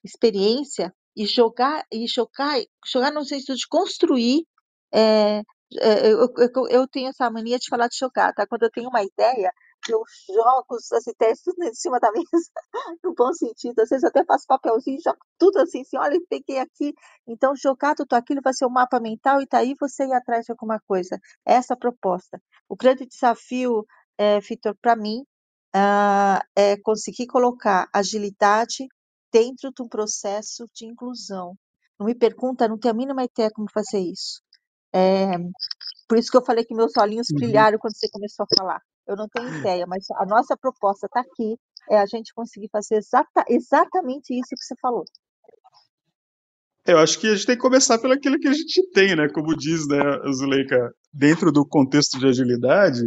[0.04, 4.44] experiência e jogar e jogar, jogar no sentido de construir
[4.92, 5.42] é,
[5.80, 8.46] é, eu, eu, eu, tenho essa mania de falar de jogar, tá?
[8.46, 9.50] Quando eu tenho uma ideia,
[9.92, 12.50] eu jogo as ideias tudo em cima da mesa,
[13.02, 13.80] no bom sentido.
[13.80, 16.94] Às vezes até faço papelzinho, jogo tudo assim, assim, olha, peguei aqui.
[17.26, 20.12] Então, jogar tudo aquilo vai ser o um mapa mental e daí tá você ir
[20.12, 21.18] atrás de alguma coisa.
[21.44, 22.40] Essa é a proposta.
[22.68, 23.86] O grande desafio,
[24.18, 25.24] é, Vitor, para mim,
[25.74, 28.86] uh, é conseguir colocar agilidade
[29.32, 31.56] dentro de um processo de inclusão.
[31.98, 34.40] Não me pergunta, não tenho a mínima ideia como fazer isso.
[34.92, 35.36] É,
[36.08, 37.36] por isso que eu falei que meus olhinhos uhum.
[37.36, 38.80] brilharam quando você começou a falar.
[39.06, 41.56] Eu não tenho ideia, mas a nossa proposta está aqui,
[41.90, 45.04] é a gente conseguir fazer exata, exatamente isso que você falou.
[46.86, 49.28] Eu acho que a gente tem que começar pelo aquilo que a gente tem, né?
[49.28, 50.00] Como diz, né,
[50.32, 53.00] Zuleika, dentro do contexto de agilidade,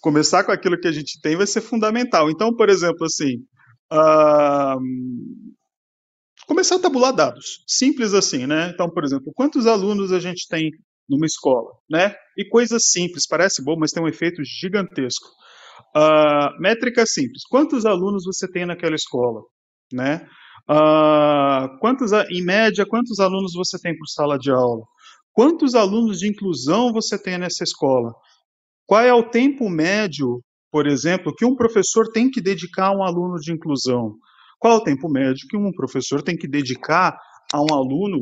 [0.00, 2.30] começar com aquilo que a gente tem vai ser fundamental.
[2.30, 3.36] Então, por exemplo, assim,
[3.92, 4.80] uh,
[6.46, 8.70] começar a tabular dados, simples assim, né?
[8.72, 10.70] Então, por exemplo, quantos alunos a gente tem
[11.08, 12.14] numa escola, né?
[12.36, 15.28] E coisas simples, parece bom, mas tem um efeito gigantesco.
[15.96, 19.42] Uh, métrica simples: quantos alunos você tem naquela escola,
[19.92, 20.26] né?
[20.68, 24.82] Uh, quantos, em média, quantos alunos você tem por sala de aula?
[25.32, 28.12] Quantos alunos de inclusão você tem nessa escola?
[28.86, 30.40] Qual é o tempo médio,
[30.70, 34.14] por exemplo, que um professor tem que dedicar a um aluno de inclusão?
[34.58, 37.16] Qual é o tempo médio que um professor tem que dedicar
[37.52, 38.20] a um aluno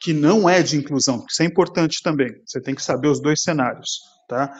[0.00, 1.24] que não é de inclusão?
[1.28, 2.28] Isso é importante também.
[2.46, 4.52] Você tem que saber os dois cenários, tá?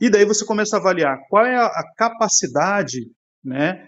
[0.00, 3.00] E daí você começa a avaliar qual é a capacidade,
[3.44, 3.86] né,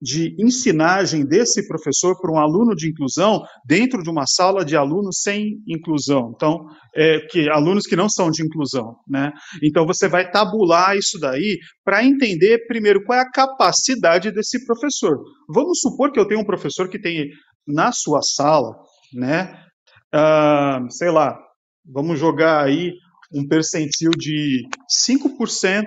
[0.00, 5.20] de ensinagem desse professor para um aluno de inclusão dentro de uma sala de alunos
[5.22, 6.32] sem inclusão.
[6.34, 9.32] Então, é, que alunos que não são de inclusão, né?
[9.62, 15.18] Então você vai tabular isso daí para entender primeiro qual é a capacidade desse professor.
[15.48, 17.28] Vamos supor que eu tenho um professor que tem
[17.66, 18.76] na sua sala,
[19.12, 19.67] né?
[20.14, 21.38] Uh, sei lá,
[21.84, 22.92] vamos jogar aí
[23.32, 24.66] um percentil de
[25.06, 25.84] 5%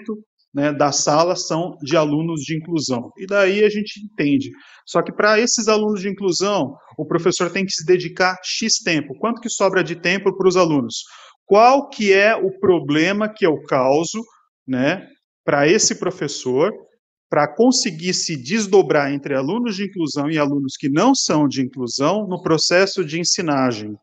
[0.53, 3.11] né, da sala são de alunos de inclusão.
[3.17, 4.51] E daí a gente entende.
[4.86, 9.17] Só que para esses alunos de inclusão, o professor tem que se dedicar X tempo.
[9.17, 11.03] Quanto que sobra de tempo para os alunos?
[11.45, 14.22] Qual que é o problema que eu causo
[14.67, 15.05] né,
[15.43, 16.72] para esse professor
[17.30, 22.28] para conseguir se desdobrar entre alunos de inclusão e alunos que não são de inclusão
[22.28, 23.95] no processo de ensinagem,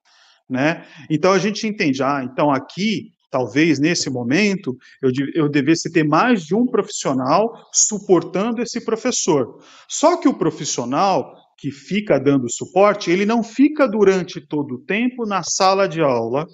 [0.49, 0.87] né?
[1.11, 6.45] Então a gente entende, ah, então aqui talvez nesse momento eu, eu devesse ter mais
[6.45, 9.63] de um profissional suportando esse professor.
[9.89, 15.27] Só que o profissional que fica dando suporte, ele não fica durante todo o tempo
[15.27, 16.47] na sala de aula,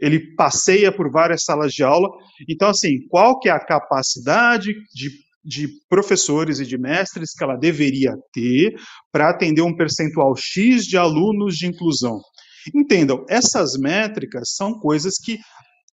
[0.00, 2.08] ele passeia por várias salas de aula.
[2.48, 5.10] Então, assim, qual que é a capacidade de,
[5.44, 8.74] de professores e de mestres que ela deveria ter
[9.12, 12.18] para atender um percentual X de alunos de inclusão?
[12.74, 15.38] Entendam, essas métricas são coisas que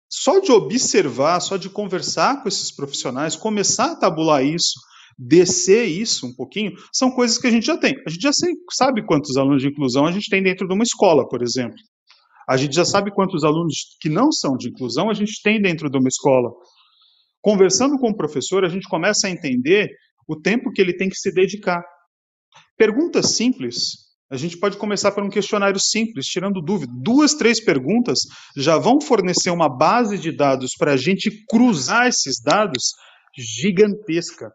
[0.09, 4.79] só de observar, só de conversar com esses profissionais, começar a tabular isso,
[5.17, 7.95] descer isso um pouquinho, são coisas que a gente já tem.
[8.05, 8.31] A gente já
[8.71, 11.77] sabe quantos alunos de inclusão a gente tem dentro de uma escola, por exemplo.
[12.47, 15.89] A gente já sabe quantos alunos que não são de inclusão a gente tem dentro
[15.89, 16.51] de uma escola.
[17.41, 19.89] Conversando com o professor, a gente começa a entender
[20.27, 21.83] o tempo que ele tem que se dedicar.
[22.77, 24.04] Perguntas simples
[24.35, 26.91] a gente pode começar por um questionário simples, tirando dúvida.
[27.01, 28.19] Duas, três perguntas
[28.55, 32.93] já vão fornecer uma base de dados para a gente cruzar esses dados
[33.37, 34.51] gigantesca.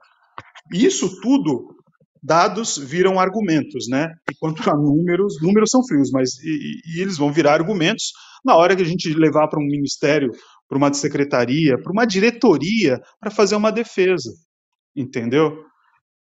[0.72, 1.74] Isso tudo,
[2.22, 4.07] dados viram argumentos, né?
[4.31, 8.12] E quanto a números, números são frios, mas e, e eles vão virar argumentos
[8.45, 10.31] na hora que a gente levar para um ministério,
[10.68, 14.31] para uma secretaria, para uma diretoria, para fazer uma defesa.
[14.95, 15.70] Entendeu?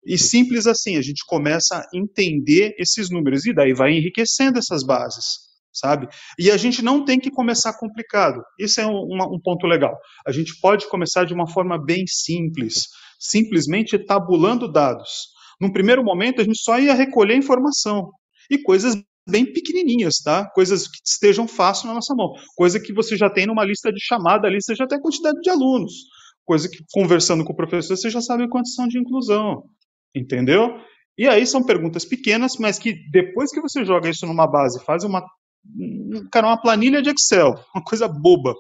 [0.08, 4.82] E simples assim, a gente começa a entender esses números e daí vai enriquecendo essas
[4.82, 5.26] bases,
[5.74, 6.08] sabe?
[6.40, 8.42] E a gente não tem que começar complicado.
[8.58, 9.94] Isso é um, um ponto legal.
[10.26, 12.86] A gente pode começar de uma forma bem simples,
[13.20, 15.10] simplesmente tabulando dados.
[15.60, 18.10] Num primeiro momento, a gente só ia recolher informação
[18.50, 18.96] e coisas
[19.30, 20.50] bem pequenininhas, tá?
[20.52, 22.32] Coisas que estejam fácil na nossa mão.
[22.56, 25.42] Coisa que você já tem numa lista de chamada ali, você já tem a quantidade
[25.42, 25.92] de alunos.
[26.46, 29.64] Coisa que, conversando com o professor, você já sabe quantos são de inclusão
[30.18, 30.78] entendeu?
[31.18, 35.04] E aí são perguntas pequenas, mas que depois que você joga isso numa base, faz
[35.04, 35.24] uma,
[36.32, 38.54] cara, uma planilha de Excel, uma coisa boba,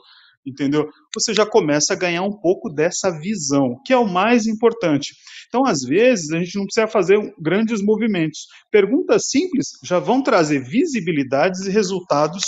[0.45, 0.89] entendeu?
[1.13, 5.13] Você já começa a ganhar um pouco dessa visão, que é o mais importante.
[5.47, 8.47] Então, às vezes, a gente não precisa fazer grandes movimentos.
[8.71, 12.43] Perguntas simples já vão trazer visibilidades e resultados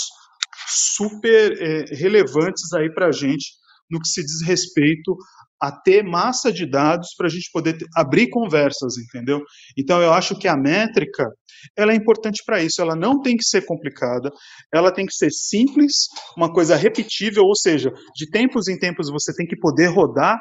[0.68, 5.16] super é, relevantes aí para a gente no que se diz respeito
[5.60, 9.42] a ter massa de dados para a gente poder ter, abrir conversas, entendeu?
[9.76, 11.28] Então eu acho que a métrica
[11.76, 12.80] ela é importante para isso.
[12.80, 14.30] Ela não tem que ser complicada,
[14.72, 19.34] ela tem que ser simples, uma coisa repetível, ou seja, de tempos em tempos você
[19.34, 20.38] tem que poder rodar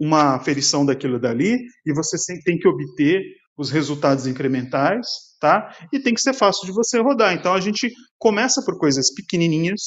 [0.00, 3.22] uma ferição daquilo dali e você tem que obter
[3.56, 5.06] os resultados incrementais,
[5.40, 5.74] tá?
[5.92, 7.34] E tem que ser fácil de você rodar.
[7.34, 9.80] Então a gente começa por coisas pequenininhas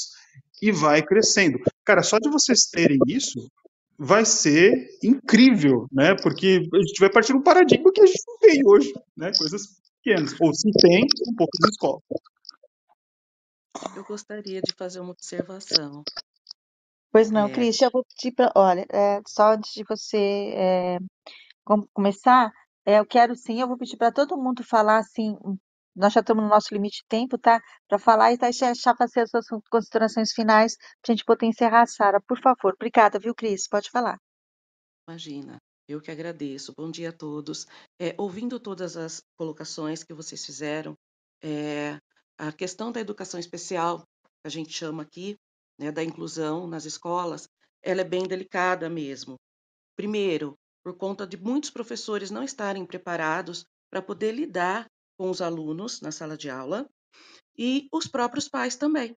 [0.61, 1.59] e vai crescendo.
[1.83, 3.39] Cara, só de vocês terem isso,
[3.97, 6.15] vai ser incrível, né?
[6.21, 9.31] Porque a gente vai partir de um paradigma que a gente não tem hoje, né?
[9.37, 10.35] Coisas pequenas.
[10.39, 12.01] Ou se tem, um pouco de escola.
[13.95, 16.03] Eu gostaria de fazer uma observação.
[17.11, 17.51] Pois não, é...
[17.51, 18.51] Cristian, eu vou pedir para.
[18.55, 20.97] Olha, é, só antes de você é,
[21.93, 22.51] começar,
[22.85, 25.37] é, eu quero sim, eu vou pedir para todo mundo falar assim
[25.95, 27.61] nós já estamos no nosso limite de tempo, tá?
[27.87, 28.49] Para falar e tá,
[28.97, 32.19] fazer as suas considerações finais para a gente poder encerrar, Sara.
[32.21, 32.73] Por favor.
[32.73, 33.67] Obrigada, viu, Cris?
[33.67, 34.17] Pode falar.
[35.07, 35.57] Imagina.
[35.87, 36.73] Eu que agradeço.
[36.75, 37.67] Bom dia a todos.
[37.99, 40.95] É, ouvindo todas as colocações que vocês fizeram,
[41.43, 41.99] é,
[42.37, 45.35] a questão da educação especial, que a gente chama aqui,
[45.79, 47.47] né, da inclusão nas escolas,
[47.83, 49.35] ela é bem delicada mesmo.
[49.95, 54.87] Primeiro, por conta de muitos professores não estarem preparados para poder lidar
[55.17, 56.89] com os alunos na sala de aula
[57.57, 59.15] e os próprios pais também.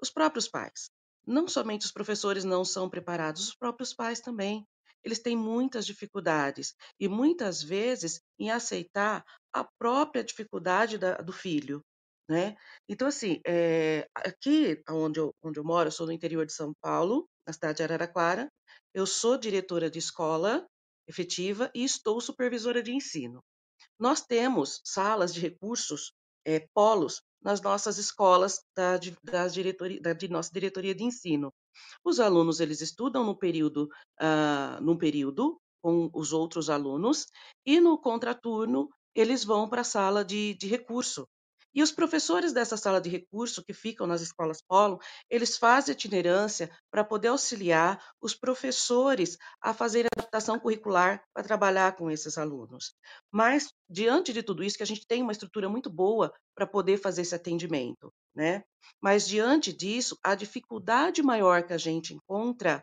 [0.00, 0.90] Os próprios pais.
[1.26, 4.64] não somente os professores não são preparados, os próprios pais também.
[5.02, 11.82] Eles têm muitas dificuldades e muitas vezes em aceitar a própria dificuldade da, do filho,
[12.28, 12.56] né?
[12.88, 16.72] Então, assim, é, aqui onde eu, onde eu moro, eu sou no interior de São
[16.80, 18.48] Paulo, na cidade de Araraquara,
[18.94, 20.66] eu sou diretora de escola
[21.08, 23.42] efetiva e estou supervisora de ensino.
[23.98, 26.12] Nós temos salas de recursos,
[26.44, 31.52] é, polos, nas nossas escolas da, da, diretoria, da de nossa diretoria de ensino.
[32.04, 33.88] Os alunos eles estudam no período,
[34.20, 37.26] uh, num período com os outros alunos
[37.64, 41.26] e no contraturno eles vão para a sala de, de recurso.
[41.76, 44.98] E os professores dessa sala de recurso, que ficam nas escolas polo,
[45.28, 52.10] eles fazem itinerância para poder auxiliar os professores a fazer adaptação curricular para trabalhar com
[52.10, 52.94] esses alunos.
[53.30, 56.96] Mas, diante de tudo isso, que a gente tem uma estrutura muito boa para poder
[56.96, 58.64] fazer esse atendimento, né?
[58.98, 62.82] Mas, diante disso, a dificuldade maior que a gente encontra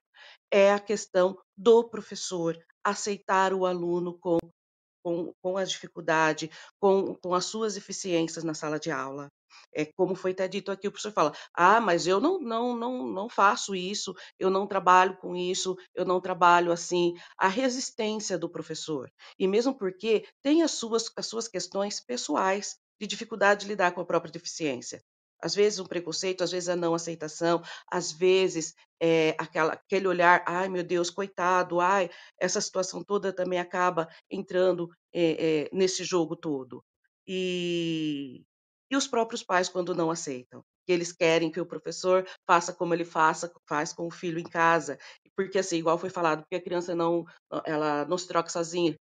[0.52, 4.38] é a questão do professor aceitar o aluno com
[5.04, 6.50] com, com a dificuldade,
[6.80, 9.30] com, com as suas eficiências na sala de aula.
[9.74, 13.08] É como foi até dito aqui, o professor fala: "Ah, mas eu não não não
[13.08, 17.14] não faço isso, eu não trabalho com isso, eu não trabalho assim".
[17.38, 19.12] A resistência do professor.
[19.38, 24.02] E mesmo porque tem as suas as suas questões pessoais de dificuldade de lidar com
[24.02, 25.04] a própria deficiência.
[25.44, 30.44] Às vezes um preconceito, às vezes a não aceitação, às vezes é, aquela, aquele olhar,
[30.48, 36.36] ai meu Deus, coitado, ai, essa situação toda também acaba entrando é, é, nesse jogo
[36.36, 36.84] todo.
[37.28, 38.44] E,
[38.90, 42.94] e os próprios pais, quando não aceitam, que eles querem que o professor faça como
[42.94, 44.98] ele faça, faz com o filho em casa,
[45.36, 47.26] porque assim, igual foi falado, porque a criança não,
[47.66, 48.96] ela não se troca sozinha,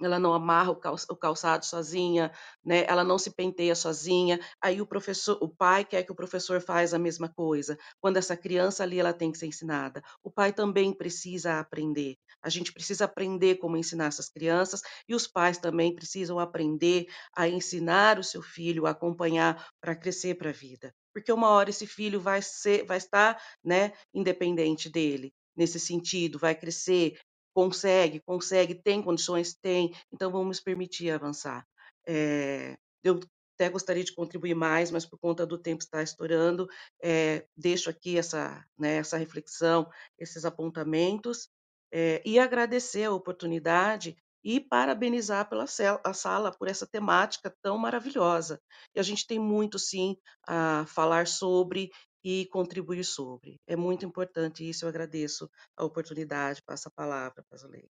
[0.00, 2.30] ela não amarra o calçado sozinha,
[2.64, 2.84] né?
[2.86, 4.38] Ela não se penteia sozinha.
[4.60, 7.78] Aí o professor, o pai quer que o professor faz a mesma coisa.
[8.00, 12.16] Quando essa criança ali ela tem que ser ensinada, o pai também precisa aprender.
[12.42, 17.48] A gente precisa aprender como ensinar essas crianças e os pais também precisam aprender a
[17.48, 20.92] ensinar o seu filho a acompanhar para crescer para a vida.
[21.12, 26.54] Porque uma hora esse filho vai ser, vai estar, né, independente dele nesse sentido, vai
[26.54, 27.18] crescer,
[27.56, 31.66] consegue, consegue, tem condições, tem, então vamos permitir avançar.
[32.06, 33.18] É, eu
[33.54, 36.68] até gostaria de contribuir mais, mas por conta do tempo estar estourando,
[37.02, 39.88] é, deixo aqui essa, né, essa reflexão,
[40.18, 41.48] esses apontamentos,
[41.90, 45.64] é, e agradecer a oportunidade e parabenizar pela
[46.04, 48.60] a sala por essa temática tão maravilhosa.
[48.94, 50.14] E a gente tem muito, sim,
[50.46, 51.90] a falar sobre
[52.28, 53.60] e contribuir sobre.
[53.68, 57.88] É muito importante isso, eu agradeço a oportunidade, passo a palavra para a Zuleika.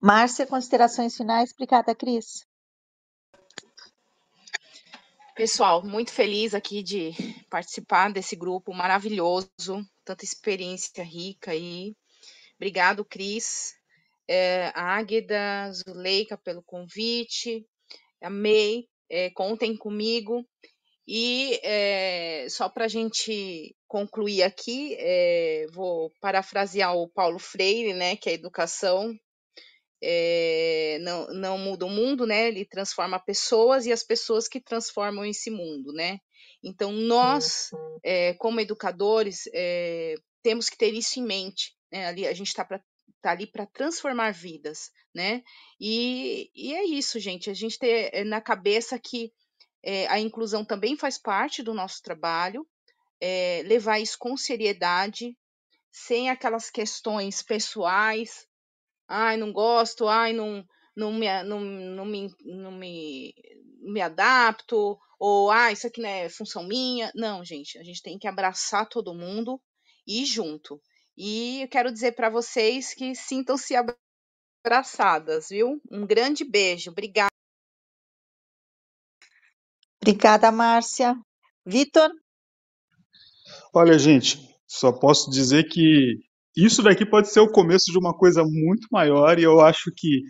[0.00, 1.52] Márcia, considerações finais?
[1.52, 2.44] Obrigada, Cris.
[5.36, 7.12] Pessoal, muito feliz aqui de
[7.48, 9.48] participar desse grupo maravilhoso,
[10.04, 11.94] tanta experiência rica aí.
[12.56, 13.76] Obrigado, Cris,
[14.26, 17.64] é, Águeda, Zuleika pelo convite,
[18.20, 20.44] amei, é, contem comigo.
[21.06, 28.16] E é, só para a gente concluir aqui, é, vou parafrasear o Paulo Freire, né,
[28.16, 29.12] que a educação
[30.02, 35.24] é, não, não muda o mundo, né, ele transforma pessoas e as pessoas que transformam
[35.24, 36.18] esse mundo, né.
[36.62, 37.70] Então, nós,
[38.38, 39.44] como educadores,
[40.42, 42.64] temos que ter isso em mente, né, ali, a gente está
[43.22, 45.42] tá ali para transformar vidas, né,
[45.80, 49.32] e, e é isso, gente, a gente ter na cabeça que
[49.82, 52.66] é, a inclusão também faz parte do nosso trabalho,
[53.20, 55.36] é, levar isso com seriedade,
[55.90, 58.46] sem aquelas questões pessoais,
[59.08, 60.64] ai, não gosto, ai, não,
[60.96, 63.34] não, me, não, não, me, não me,
[63.80, 67.12] me adapto, ou ah, isso aqui não é função minha.
[67.14, 69.60] Não, gente, a gente tem que abraçar todo mundo
[70.06, 70.80] e ir junto.
[71.16, 73.74] E eu quero dizer para vocês que sintam-se
[74.64, 75.80] abraçadas, viu?
[75.90, 76.90] Um grande beijo.
[76.90, 77.29] Obrigada.
[80.02, 81.14] Obrigada, Márcia.
[81.66, 82.10] Vitor?
[83.74, 86.16] Olha, gente, só posso dizer que
[86.56, 90.22] isso daqui pode ser o começo de uma coisa muito maior e eu acho que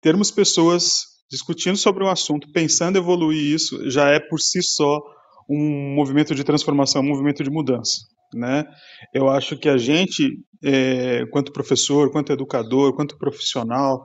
[0.00, 5.00] termos pessoas discutindo sobre um assunto, pensando evoluir isso, já é por si só
[5.50, 7.96] um movimento de transformação, um movimento de mudança.
[8.32, 8.64] Né?
[9.12, 14.04] Eu acho que a gente, é, quanto professor, quanto educador, quanto profissional,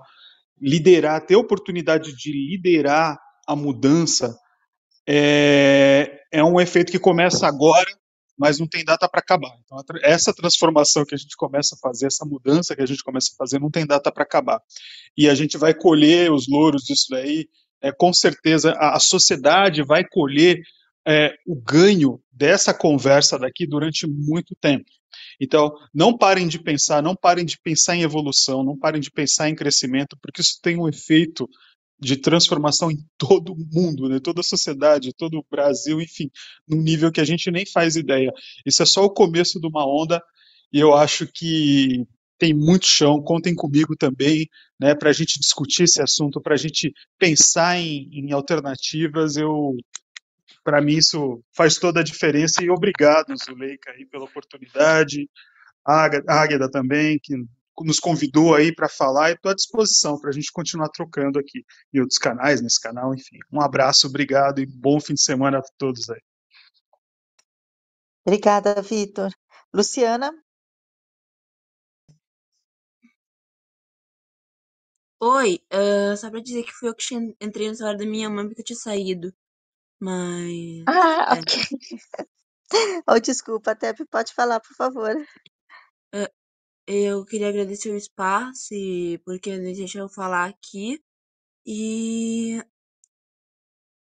[0.60, 3.18] liderar, ter oportunidade de liderar
[3.48, 4.36] a mudança
[5.14, 7.86] é, é um efeito que começa agora,
[8.40, 9.52] mas não tem data para acabar.
[9.66, 13.32] Então, essa transformação que a gente começa a fazer, essa mudança que a gente começa
[13.34, 14.62] a fazer, não tem data para acabar.
[15.18, 17.50] E a gente vai colher os louros disso daí,
[17.82, 20.62] é, com certeza a, a sociedade vai colher
[21.06, 24.86] é, o ganho dessa conversa daqui durante muito tempo.
[25.42, 29.50] Então, não parem de pensar, não parem de pensar em evolução, não parem de pensar
[29.50, 31.50] em crescimento, porque isso tem um efeito
[32.02, 34.20] de transformação em todo mundo, né?
[34.20, 36.32] toda a sociedade, todo o Brasil, enfim,
[36.68, 38.32] num nível que a gente nem faz ideia.
[38.66, 40.22] Isso é só o começo de uma onda,
[40.74, 42.04] e eu acho que
[42.40, 44.50] tem muito chão, contem comigo também,
[44.80, 49.76] né, para a gente discutir esse assunto, para a gente pensar em, em alternativas, eu
[50.64, 55.30] para mim isso faz toda a diferença e obrigado, Zuleika, aí, pela oportunidade,
[55.86, 57.36] a Águeda também, que
[57.84, 61.64] nos convidou aí para falar e estou à disposição para a gente continuar trocando aqui
[61.94, 63.38] em outros canais, nesse canal, enfim.
[63.52, 66.22] Um abraço, obrigado e bom fim de semana a todos aí.
[68.26, 69.32] Obrigada, Vitor.
[69.74, 70.32] Luciana?
[75.20, 78.48] Oi, uh, só pra dizer que fui eu que entrei no celular da minha mãe
[78.48, 79.34] porque eu tinha saído.
[80.00, 80.84] Mas.
[80.88, 81.40] Ah, é.
[81.40, 81.62] ok.
[83.06, 85.14] Oh, desculpa, Tep, pode falar, por favor.
[86.88, 88.74] Eu queria agradecer o espaço
[89.26, 91.02] porque me deixou falar aqui.
[91.66, 92.62] E.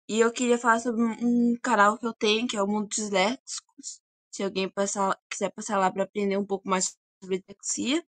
[0.09, 3.09] E eu queria falar sobre um canal que eu tenho, que é o Mundo dos
[3.09, 4.01] Léxicos.
[4.32, 8.05] Se alguém passar, quiser passar lá para aprender um pouco mais sobre dislexia.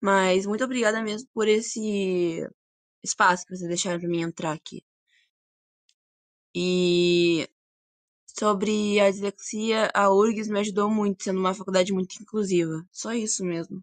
[0.00, 2.48] Mas muito obrigada mesmo por esse
[3.04, 4.84] espaço que vocês deixaram para mim entrar aqui.
[6.54, 7.48] E
[8.38, 12.84] sobre a dislexia, a URGS me ajudou muito, sendo uma faculdade muito inclusiva.
[12.92, 13.82] Só isso mesmo.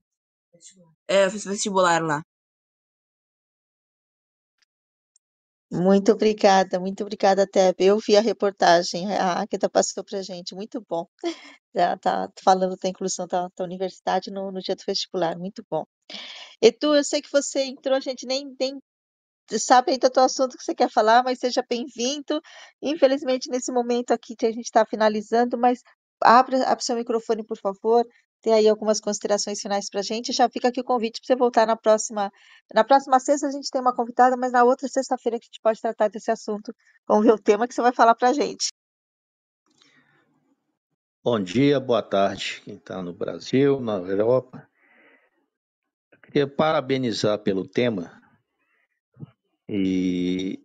[1.07, 2.23] É, eu fiz vestibular lá.
[5.71, 7.75] Muito obrigada, muito obrigada, Teb.
[7.79, 11.07] Eu vi a reportagem, a Agatha passou para gente, muito bom.
[11.75, 15.83] Já está falando da inclusão da, da universidade no, no dia do vestibular, muito bom.
[16.61, 18.79] Edu, eu sei que você entrou, a gente nem, nem
[19.59, 22.41] sabe ainda do assunto que você quer falar, mas seja bem-vindo.
[22.81, 25.81] Infelizmente, nesse momento aqui que a gente está finalizando, mas
[26.21, 28.05] abra, seu microfone, por favor.
[28.41, 30.33] Tem aí algumas considerações finais para a gente.
[30.33, 32.29] Já fica aqui o convite para você voltar na próxima.
[32.73, 35.79] Na próxima sexta a gente tem uma convidada, mas na outra sexta-feira a gente pode
[35.79, 36.73] tratar desse assunto.
[37.07, 38.67] Vamos ver o tema que você vai falar para a gente.
[41.23, 44.67] Bom dia, boa tarde, quem está no Brasil, na Europa.
[46.11, 48.22] Eu queria parabenizar pelo tema.
[49.67, 50.59] E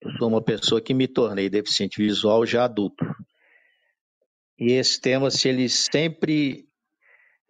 [0.00, 3.04] eu sou uma pessoa que me tornei deficiente visual já adulto.
[4.58, 6.68] E esse tema, se ele sempre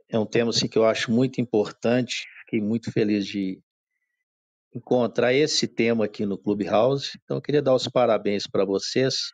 [0.09, 3.61] é um tema assim, que eu acho muito importante, fiquei muito feliz de
[4.75, 7.19] encontrar esse tema aqui no Clubhouse.
[7.23, 9.33] Então, eu queria dar os parabéns para vocês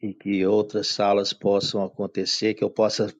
[0.00, 3.14] e que outras salas possam acontecer, que eu possa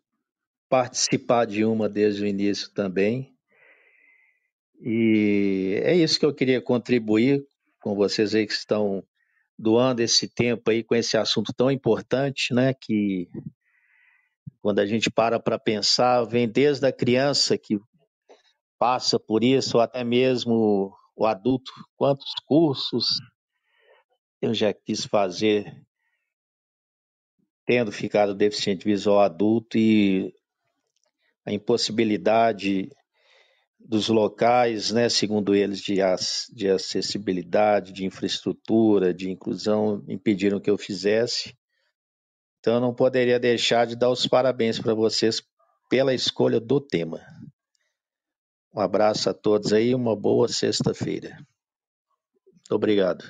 [0.69, 3.33] participar de uma desde o início também.
[4.85, 7.47] E é isso que eu queria contribuir
[7.80, 9.05] com vocês aí que estão
[9.57, 12.74] doando esse tempo aí com esse assunto tão importante, né?
[12.74, 13.28] Que
[14.61, 17.78] quando a gente para para pensar, vem desde a criança que
[18.76, 23.20] passa por isso, ou até mesmo o adulto, quantos cursos
[24.41, 25.72] eu já quis fazer
[27.64, 30.35] tendo ficado deficiente visual adulto e
[31.47, 32.91] a impossibilidade
[33.85, 35.97] dos locais, né, segundo eles, de,
[36.53, 41.57] de acessibilidade, de infraestrutura, de inclusão, impediram que eu fizesse.
[42.61, 45.43] Então, eu não poderia deixar de dar os parabéns para vocês
[45.91, 47.20] pela escolha do tema.
[48.74, 51.36] Um abraço a todos aí, uma boa sexta-feira.
[52.70, 53.24] Obrigado.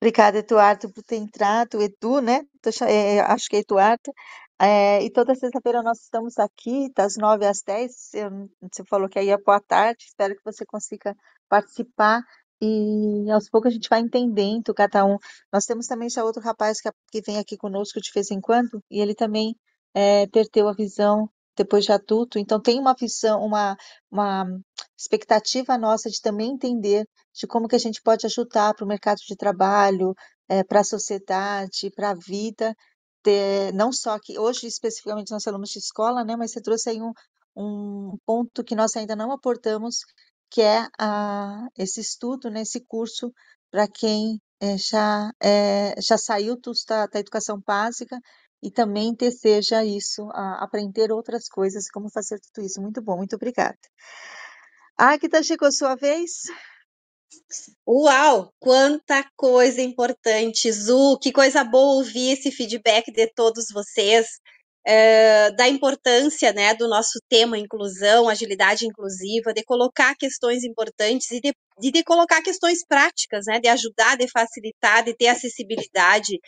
[0.00, 1.80] Obrigada, Eduardo, por ter entrado.
[1.80, 2.46] Edu, né?
[2.88, 4.12] É, acho que é Eduardo.
[4.58, 8.12] É, e toda sexta-feira nós estamos aqui, das nove às dez.
[8.62, 10.04] Você falou que aí é boa tarde.
[10.06, 11.14] Espero que você consiga
[11.48, 12.22] participar.
[12.60, 15.18] E aos poucos a gente vai entendendo cada um.
[15.52, 18.82] Nós temos também já outro rapaz que, que vem aqui conosco de vez em quando,
[18.90, 19.54] e ele também
[19.94, 22.38] é, perdeu a visão depois de adulto.
[22.38, 23.76] Então tem uma visão, uma,
[24.10, 24.46] uma
[24.98, 29.18] expectativa nossa de também entender de como que a gente pode ajudar para o mercado
[29.18, 30.14] de trabalho,
[30.48, 32.74] é, para a sociedade, para a vida,
[33.26, 37.02] ter, não só que hoje especificamente nós falamos de escola, né, mas você trouxe aí
[37.02, 37.12] um,
[37.56, 39.98] um ponto que nós ainda não aportamos,
[40.48, 43.32] que é a, esse estudo, né, esse curso
[43.68, 48.16] para quem é, já, é, já saiu da, da educação básica
[48.62, 52.80] e também deseja isso, a, aprender outras coisas, como fazer tudo isso.
[52.80, 53.76] Muito bom, muito obrigada.
[54.96, 56.44] Agda, chegou sua vez?
[57.86, 64.26] Uau, quanta coisa importante, Zu, que coisa boa ouvir esse feedback de todos vocês.
[64.86, 71.40] é, da importância né, do nosso tema inclusão, agilidade inclusiva, de colocar questões importantes e
[71.40, 71.52] de,
[71.90, 76.38] de, colocar questões práticas, né, de ajudar, de facilitar, de ter acessibilidade.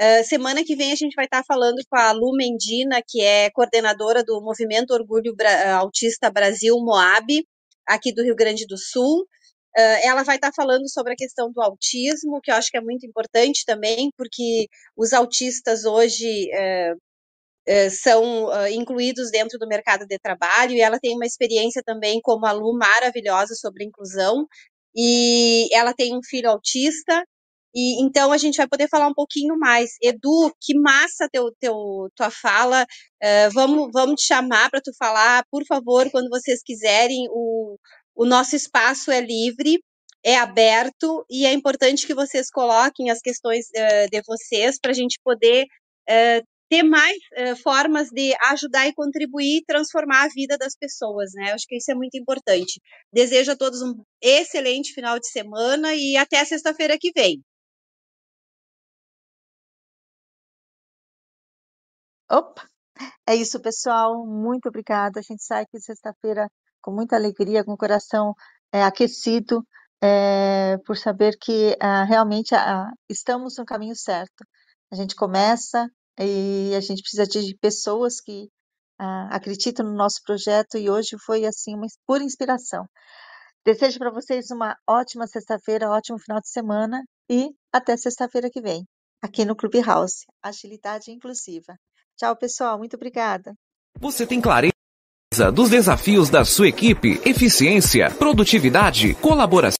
[0.00, 3.50] Uh, semana que vem a gente vai estar falando com a Lu Mendina, que é
[3.50, 7.26] coordenadora do Movimento Orgulho Bra Autista Brasil Moab,
[7.86, 9.26] aqui do Rio Grande do Sul.
[9.78, 12.80] Uh, ela vai estar falando sobre a questão do autismo, que eu acho que é
[12.80, 20.18] muito importante também, porque os autistas hoje uh, uh, são incluídos dentro do mercado de
[20.18, 24.48] trabalho, e ela tem uma experiência também como aluna maravilhosa sobre inclusão,
[24.96, 27.22] e ela tem um filho autista,
[27.72, 29.90] e então a gente vai poder falar um pouquinho mais.
[30.02, 32.84] Edu, que massa teu, teu tua fala.
[33.52, 37.28] vamos, vamos te chamar para tu falar, por favor, quando vocês quiserem.
[37.30, 37.76] O,
[38.18, 39.78] o nosso espaço é livre,
[40.24, 44.94] é aberto e é importante que vocês coloquem as questões uh, de vocês para a
[44.94, 45.66] gente poder
[46.10, 51.30] uh, ter mais uh, formas de ajudar e contribuir e transformar a vida das pessoas,
[51.34, 51.52] né?
[51.52, 52.80] Acho que isso é muito importante.
[53.12, 57.40] Desejo a todos um excelente final de semana e até sexta-feira que vem.
[62.30, 62.68] Opa!
[63.28, 64.26] É isso, pessoal.
[64.26, 65.20] Muito obrigada.
[65.20, 66.48] A gente sai aqui sexta-feira
[66.80, 68.34] com muita alegria, com o coração
[68.72, 69.64] é, aquecido,
[70.02, 74.44] é, por saber que ah, realmente ah, estamos no caminho certo.
[74.90, 75.88] A gente começa
[76.18, 78.48] e a gente precisa de pessoas que
[78.98, 82.86] ah, acreditam no nosso projeto e hoje foi assim uma pura inspiração.
[83.64, 88.86] Desejo para vocês uma ótima sexta-feira, ótimo final de semana e até sexta-feira que vem,
[89.22, 91.76] aqui no Clubhouse, Agilidade Inclusiva.
[92.16, 92.78] Tchau, pessoal.
[92.78, 93.54] Muito obrigada.
[94.00, 94.77] Você tem clareza
[95.52, 99.78] dos desafios da sua equipe, eficiência, produtividade, colaboração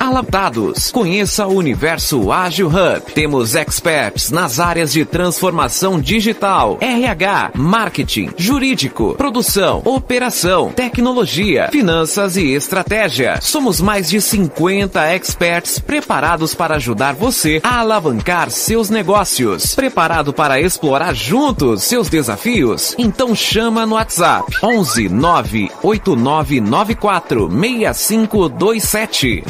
[0.00, 0.90] Adaptados.
[0.90, 3.02] Conheça o Universo Ágil Hub.
[3.14, 12.54] Temos experts nas áreas de transformação digital, RH, marketing, jurídico, produção, operação, tecnologia, finanças e
[12.54, 13.38] estratégia.
[13.40, 19.74] Somos mais de 50 experts preparados para ajudar você a alavancar seus negócios.
[19.74, 22.94] Preparado para explorar juntos seus desafios?
[22.98, 29.49] Então chama no WhatsApp 11 98994 6527